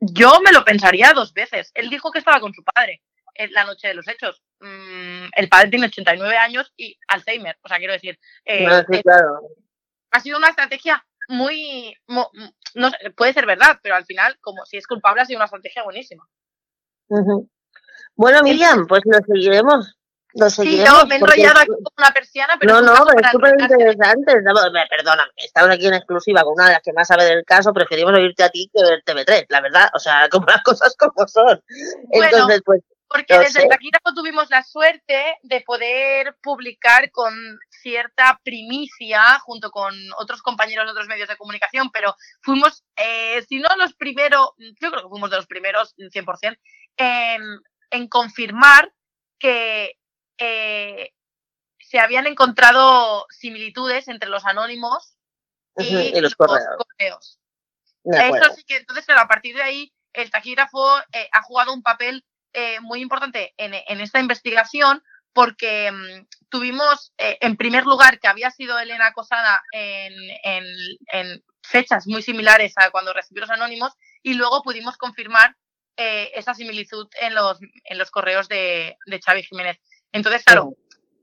yo 0.00 0.40
me 0.44 0.52
lo 0.52 0.64
pensaría 0.64 1.12
dos 1.12 1.32
veces. 1.32 1.70
Él 1.74 1.88
dijo 1.88 2.10
que 2.10 2.18
estaba 2.18 2.40
con 2.40 2.52
su 2.52 2.62
padre 2.62 3.02
en 3.34 3.52
la 3.52 3.64
noche 3.64 3.88
de 3.88 3.94
los 3.94 4.08
hechos. 4.08 4.42
Mm, 4.60 5.26
el 5.34 5.48
padre 5.48 5.70
tiene 5.70 5.86
89 5.86 6.36
años 6.36 6.72
y 6.76 6.98
Alzheimer, 7.08 7.58
o 7.62 7.68
sea, 7.68 7.78
quiero 7.78 7.92
decir, 7.92 8.18
eh, 8.44 8.64
eh, 8.64 9.02
ha 10.10 10.20
sido 10.20 10.38
una 10.38 10.48
estrategia 10.48 11.04
muy, 11.28 11.96
no 12.06 12.90
sé, 12.90 13.10
puede 13.16 13.32
ser 13.32 13.46
verdad, 13.46 13.78
pero 13.82 13.94
al 13.94 14.04
final, 14.04 14.36
como 14.40 14.64
si 14.66 14.76
es 14.76 14.86
culpable, 14.86 15.22
ha 15.22 15.24
sido 15.24 15.38
una 15.38 15.46
estrategia 15.46 15.82
buenísima. 15.82 16.28
Bueno, 18.14 18.42
Miriam, 18.42 18.86
pues 18.86 19.02
lo 19.04 19.18
seguiremos 19.26 19.96
lo 20.34 20.50
Sí, 20.50 20.78
yo 20.78 21.06
me 21.06 21.14
he 21.14 21.18
enrollado 21.18 21.60
aquí 21.60 21.68
con 21.68 21.92
una 21.96 22.10
persiana, 22.12 22.56
pero... 22.58 22.80
No, 22.80 22.82
no, 22.82 23.04
pero 23.06 23.20
es 23.20 23.30
súper 23.30 23.54
interesante. 23.58 24.34
Perdóname, 24.90 25.30
estamos 25.36 25.70
aquí 25.70 25.86
en 25.86 25.94
exclusiva 25.94 26.42
con 26.42 26.54
una 26.54 26.66
de 26.66 26.72
las 26.72 26.82
que 26.82 26.92
más 26.92 27.08
sabe 27.08 27.24
del 27.24 27.44
caso, 27.44 27.72
preferimos 27.72 28.12
oírte 28.14 28.42
a 28.42 28.48
ti 28.48 28.70
que 28.72 28.82
ver 28.82 29.02
TV3, 29.04 29.46
la 29.48 29.60
verdad. 29.60 29.90
O 29.94 29.98
sea, 29.98 30.28
como 30.30 30.46
las 30.46 30.62
cosas 30.62 30.96
como 30.96 31.26
son. 31.28 31.62
Entonces, 32.10 32.62
pues... 32.64 32.80
Porque 33.08 33.38
desde 33.38 33.64
el 33.64 33.68
taquígrafo 33.68 34.14
tuvimos 34.14 34.48
la 34.48 34.62
suerte 34.62 35.36
de 35.42 35.60
poder 35.60 36.34
publicar 36.42 37.10
con 37.10 37.34
cierta 37.68 38.40
primicia 38.42 39.38
junto 39.40 39.70
con 39.70 39.94
otros 40.16 40.40
compañeros 40.40 40.86
de 40.86 40.92
otros 40.92 41.08
medios 41.08 41.28
de 41.28 41.36
comunicación, 41.36 41.90
pero 41.92 42.16
fuimos, 42.40 42.84
eh, 42.96 43.42
si 43.46 43.58
no 43.58 43.68
los 43.76 43.92
primeros, 43.92 44.52
yo 44.56 44.90
creo 44.90 45.02
que 45.02 45.08
fuimos 45.10 45.28
de 45.28 45.36
los 45.36 45.46
primeros 45.46 45.94
100%, 45.98 46.56
en, 46.96 47.42
en 47.90 48.08
confirmar 48.08 48.90
que 49.38 49.98
eh, 50.44 51.12
se 51.78 52.00
habían 52.00 52.26
encontrado 52.26 53.26
similitudes 53.30 54.08
entre 54.08 54.28
los 54.28 54.44
anónimos 54.44 55.16
y, 55.76 56.20
los, 56.20 56.34
correos. 56.34 57.38
Eso 58.04 58.54
sí 58.56 58.64
que, 58.64 58.78
entonces, 58.78 59.08
a 59.10 59.28
partir 59.28 59.54
de 59.54 59.62
ahí, 59.62 59.92
el 60.12 60.30
taquígrafo 60.30 60.98
eh, 61.12 61.28
ha 61.30 61.42
jugado 61.42 61.72
un 61.72 61.82
papel 61.82 62.24
eh, 62.54 62.80
muy 62.80 63.00
importante 63.00 63.54
en, 63.56 64.00
esta 64.00 64.18
investigación 64.18 65.02
porque 65.32 65.92
mm, 65.92 66.26
tuvimos, 66.48 67.14
en 67.16 67.56
primer 67.56 67.84
lugar, 67.84 68.18
que 68.18 68.28
había 68.28 68.50
sido 68.50 68.78
Elena 68.78 69.06
acosada 69.06 69.62
en, 69.72 70.12
en, 70.42 71.44
fechas 71.62 72.08
muy 72.08 72.22
similares 72.22 72.74
a 72.76 72.90
cuando 72.90 73.12
recibió 73.12 73.42
los 73.42 73.50
anónimos 73.50 73.92
y 74.22 74.34
luego 74.34 74.62
pudimos 74.62 74.96
confirmar 74.96 75.56
esa 75.96 76.52
similitud 76.54 77.08
en 77.20 77.34
los, 77.34 77.60
en 77.84 77.98
los 77.98 78.10
correos 78.10 78.48
de, 78.48 78.96
de 79.06 79.20
Xavi 79.20 79.44
Jiménez. 79.44 79.78
Entonces, 80.12 80.44
claro, 80.44 80.74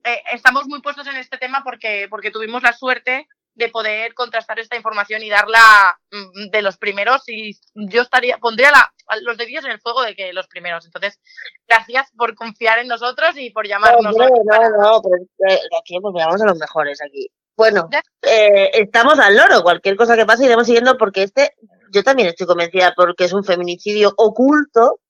eh, 0.03 0.21
estamos 0.33 0.67
muy 0.67 0.81
puestos 0.81 1.07
en 1.07 1.17
este 1.17 1.37
tema 1.37 1.61
porque, 1.63 2.07
porque 2.09 2.31
tuvimos 2.31 2.63
la 2.63 2.73
suerte 2.73 3.27
de 3.59 3.69
poder 3.69 4.13
contrastar 4.13 4.57
esta 4.57 4.77
información 4.77 5.21
y 5.21 5.29
darla 5.29 5.99
mm, 6.11 6.49
de 6.49 6.61
los 6.61 6.77
primeros 6.77 7.23
y 7.27 7.59
yo 7.75 8.01
estaría 8.01 8.37
pondría 8.37 8.71
la, 8.71 8.93
los 9.21 9.37
dedillos 9.37 9.65
en 9.65 9.71
el 9.71 9.81
fuego 9.81 10.01
de 10.01 10.15
que 10.15 10.33
los 10.33 10.47
primeros. 10.47 10.85
Entonces 10.85 11.19
gracias 11.67 12.09
por 12.17 12.35
confiar 12.35 12.79
en 12.79 12.87
nosotros 12.87 13.31
y 13.35 13.49
por 13.49 13.67
llamarnos 13.67 14.15
no, 14.15 14.27
no, 14.27 14.69
no, 14.77 15.01
pero 15.01 15.59
aquí 15.79 15.99
pues 16.01 16.15
llamamos 16.15 16.41
a 16.41 16.45
los 16.45 16.57
mejores 16.57 17.01
aquí. 17.01 17.29
Bueno 17.57 17.89
eh, 18.21 18.71
estamos 18.73 19.19
al 19.19 19.35
loro 19.35 19.61
cualquier 19.61 19.97
cosa 19.97 20.15
que 20.15 20.25
pase 20.25 20.45
iremos 20.45 20.65
siguiendo 20.65 20.97
porque 20.97 21.23
este 21.23 21.53
yo 21.91 22.03
también 22.03 22.29
estoy 22.29 22.47
convencida 22.47 22.93
porque 22.95 23.25
es 23.25 23.33
un 23.33 23.43
feminicidio 23.43 24.13
oculto 24.15 25.01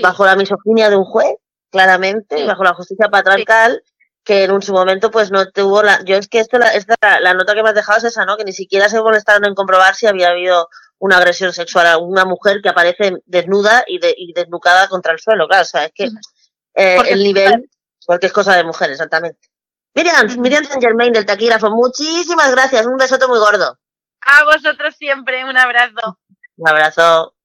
bajo 0.00 0.26
la 0.26 0.36
misoginia 0.36 0.90
de 0.90 0.96
un 0.96 1.04
juez 1.04 1.34
claramente, 1.76 2.44
bajo 2.46 2.64
la 2.64 2.72
justicia 2.72 3.08
patriarcal, 3.08 3.82
que 4.24 4.44
en 4.44 4.62
su 4.62 4.72
momento 4.72 5.10
pues 5.10 5.30
no 5.30 5.50
tuvo 5.50 5.82
la... 5.82 6.02
Yo 6.04 6.16
es 6.16 6.26
que 6.26 6.40
esto, 6.40 6.58
la, 6.58 6.70
esta, 6.70 6.96
la 7.20 7.34
nota 7.34 7.54
que 7.54 7.62
me 7.62 7.68
has 7.68 7.74
dejado 7.74 7.98
es 7.98 8.04
esa, 8.04 8.24
¿no? 8.24 8.36
Que 8.38 8.44
ni 8.44 8.52
siquiera 8.52 8.88
se 8.88 9.00
molestaron 9.00 9.44
en 9.44 9.54
comprobar 9.54 9.94
si 9.94 10.06
había 10.06 10.30
habido 10.30 10.68
una 10.98 11.18
agresión 11.18 11.52
sexual 11.52 11.86
a 11.86 11.98
una 11.98 12.24
mujer 12.24 12.60
que 12.62 12.70
aparece 12.70 13.18
desnuda 13.26 13.84
y, 13.86 13.98
de, 13.98 14.14
y 14.16 14.32
desnucada 14.32 14.88
contra 14.88 15.12
el 15.12 15.18
suelo, 15.18 15.46
claro, 15.46 15.62
o 15.62 15.66
sea, 15.66 15.84
es 15.84 15.92
que 15.94 16.08
eh, 16.74 16.98
el 17.08 17.22
nivel, 17.22 17.68
porque 18.06 18.26
es 18.26 18.32
cosa 18.32 18.56
de 18.56 18.64
mujer, 18.64 18.90
exactamente. 18.90 19.38
Miriam, 19.94 20.26
Miriam 20.40 20.64
Saint 20.64 20.82
Germain 20.82 21.12
del 21.12 21.26
taquígrafo, 21.26 21.70
muchísimas 21.70 22.50
gracias, 22.52 22.86
un 22.86 22.96
besote 22.96 23.26
muy 23.26 23.38
gordo. 23.38 23.78
A 24.22 24.44
vosotros 24.44 24.96
siempre, 24.96 25.44
un 25.44 25.58
abrazo. 25.58 26.18
Un 26.56 26.68
abrazo. 26.68 27.35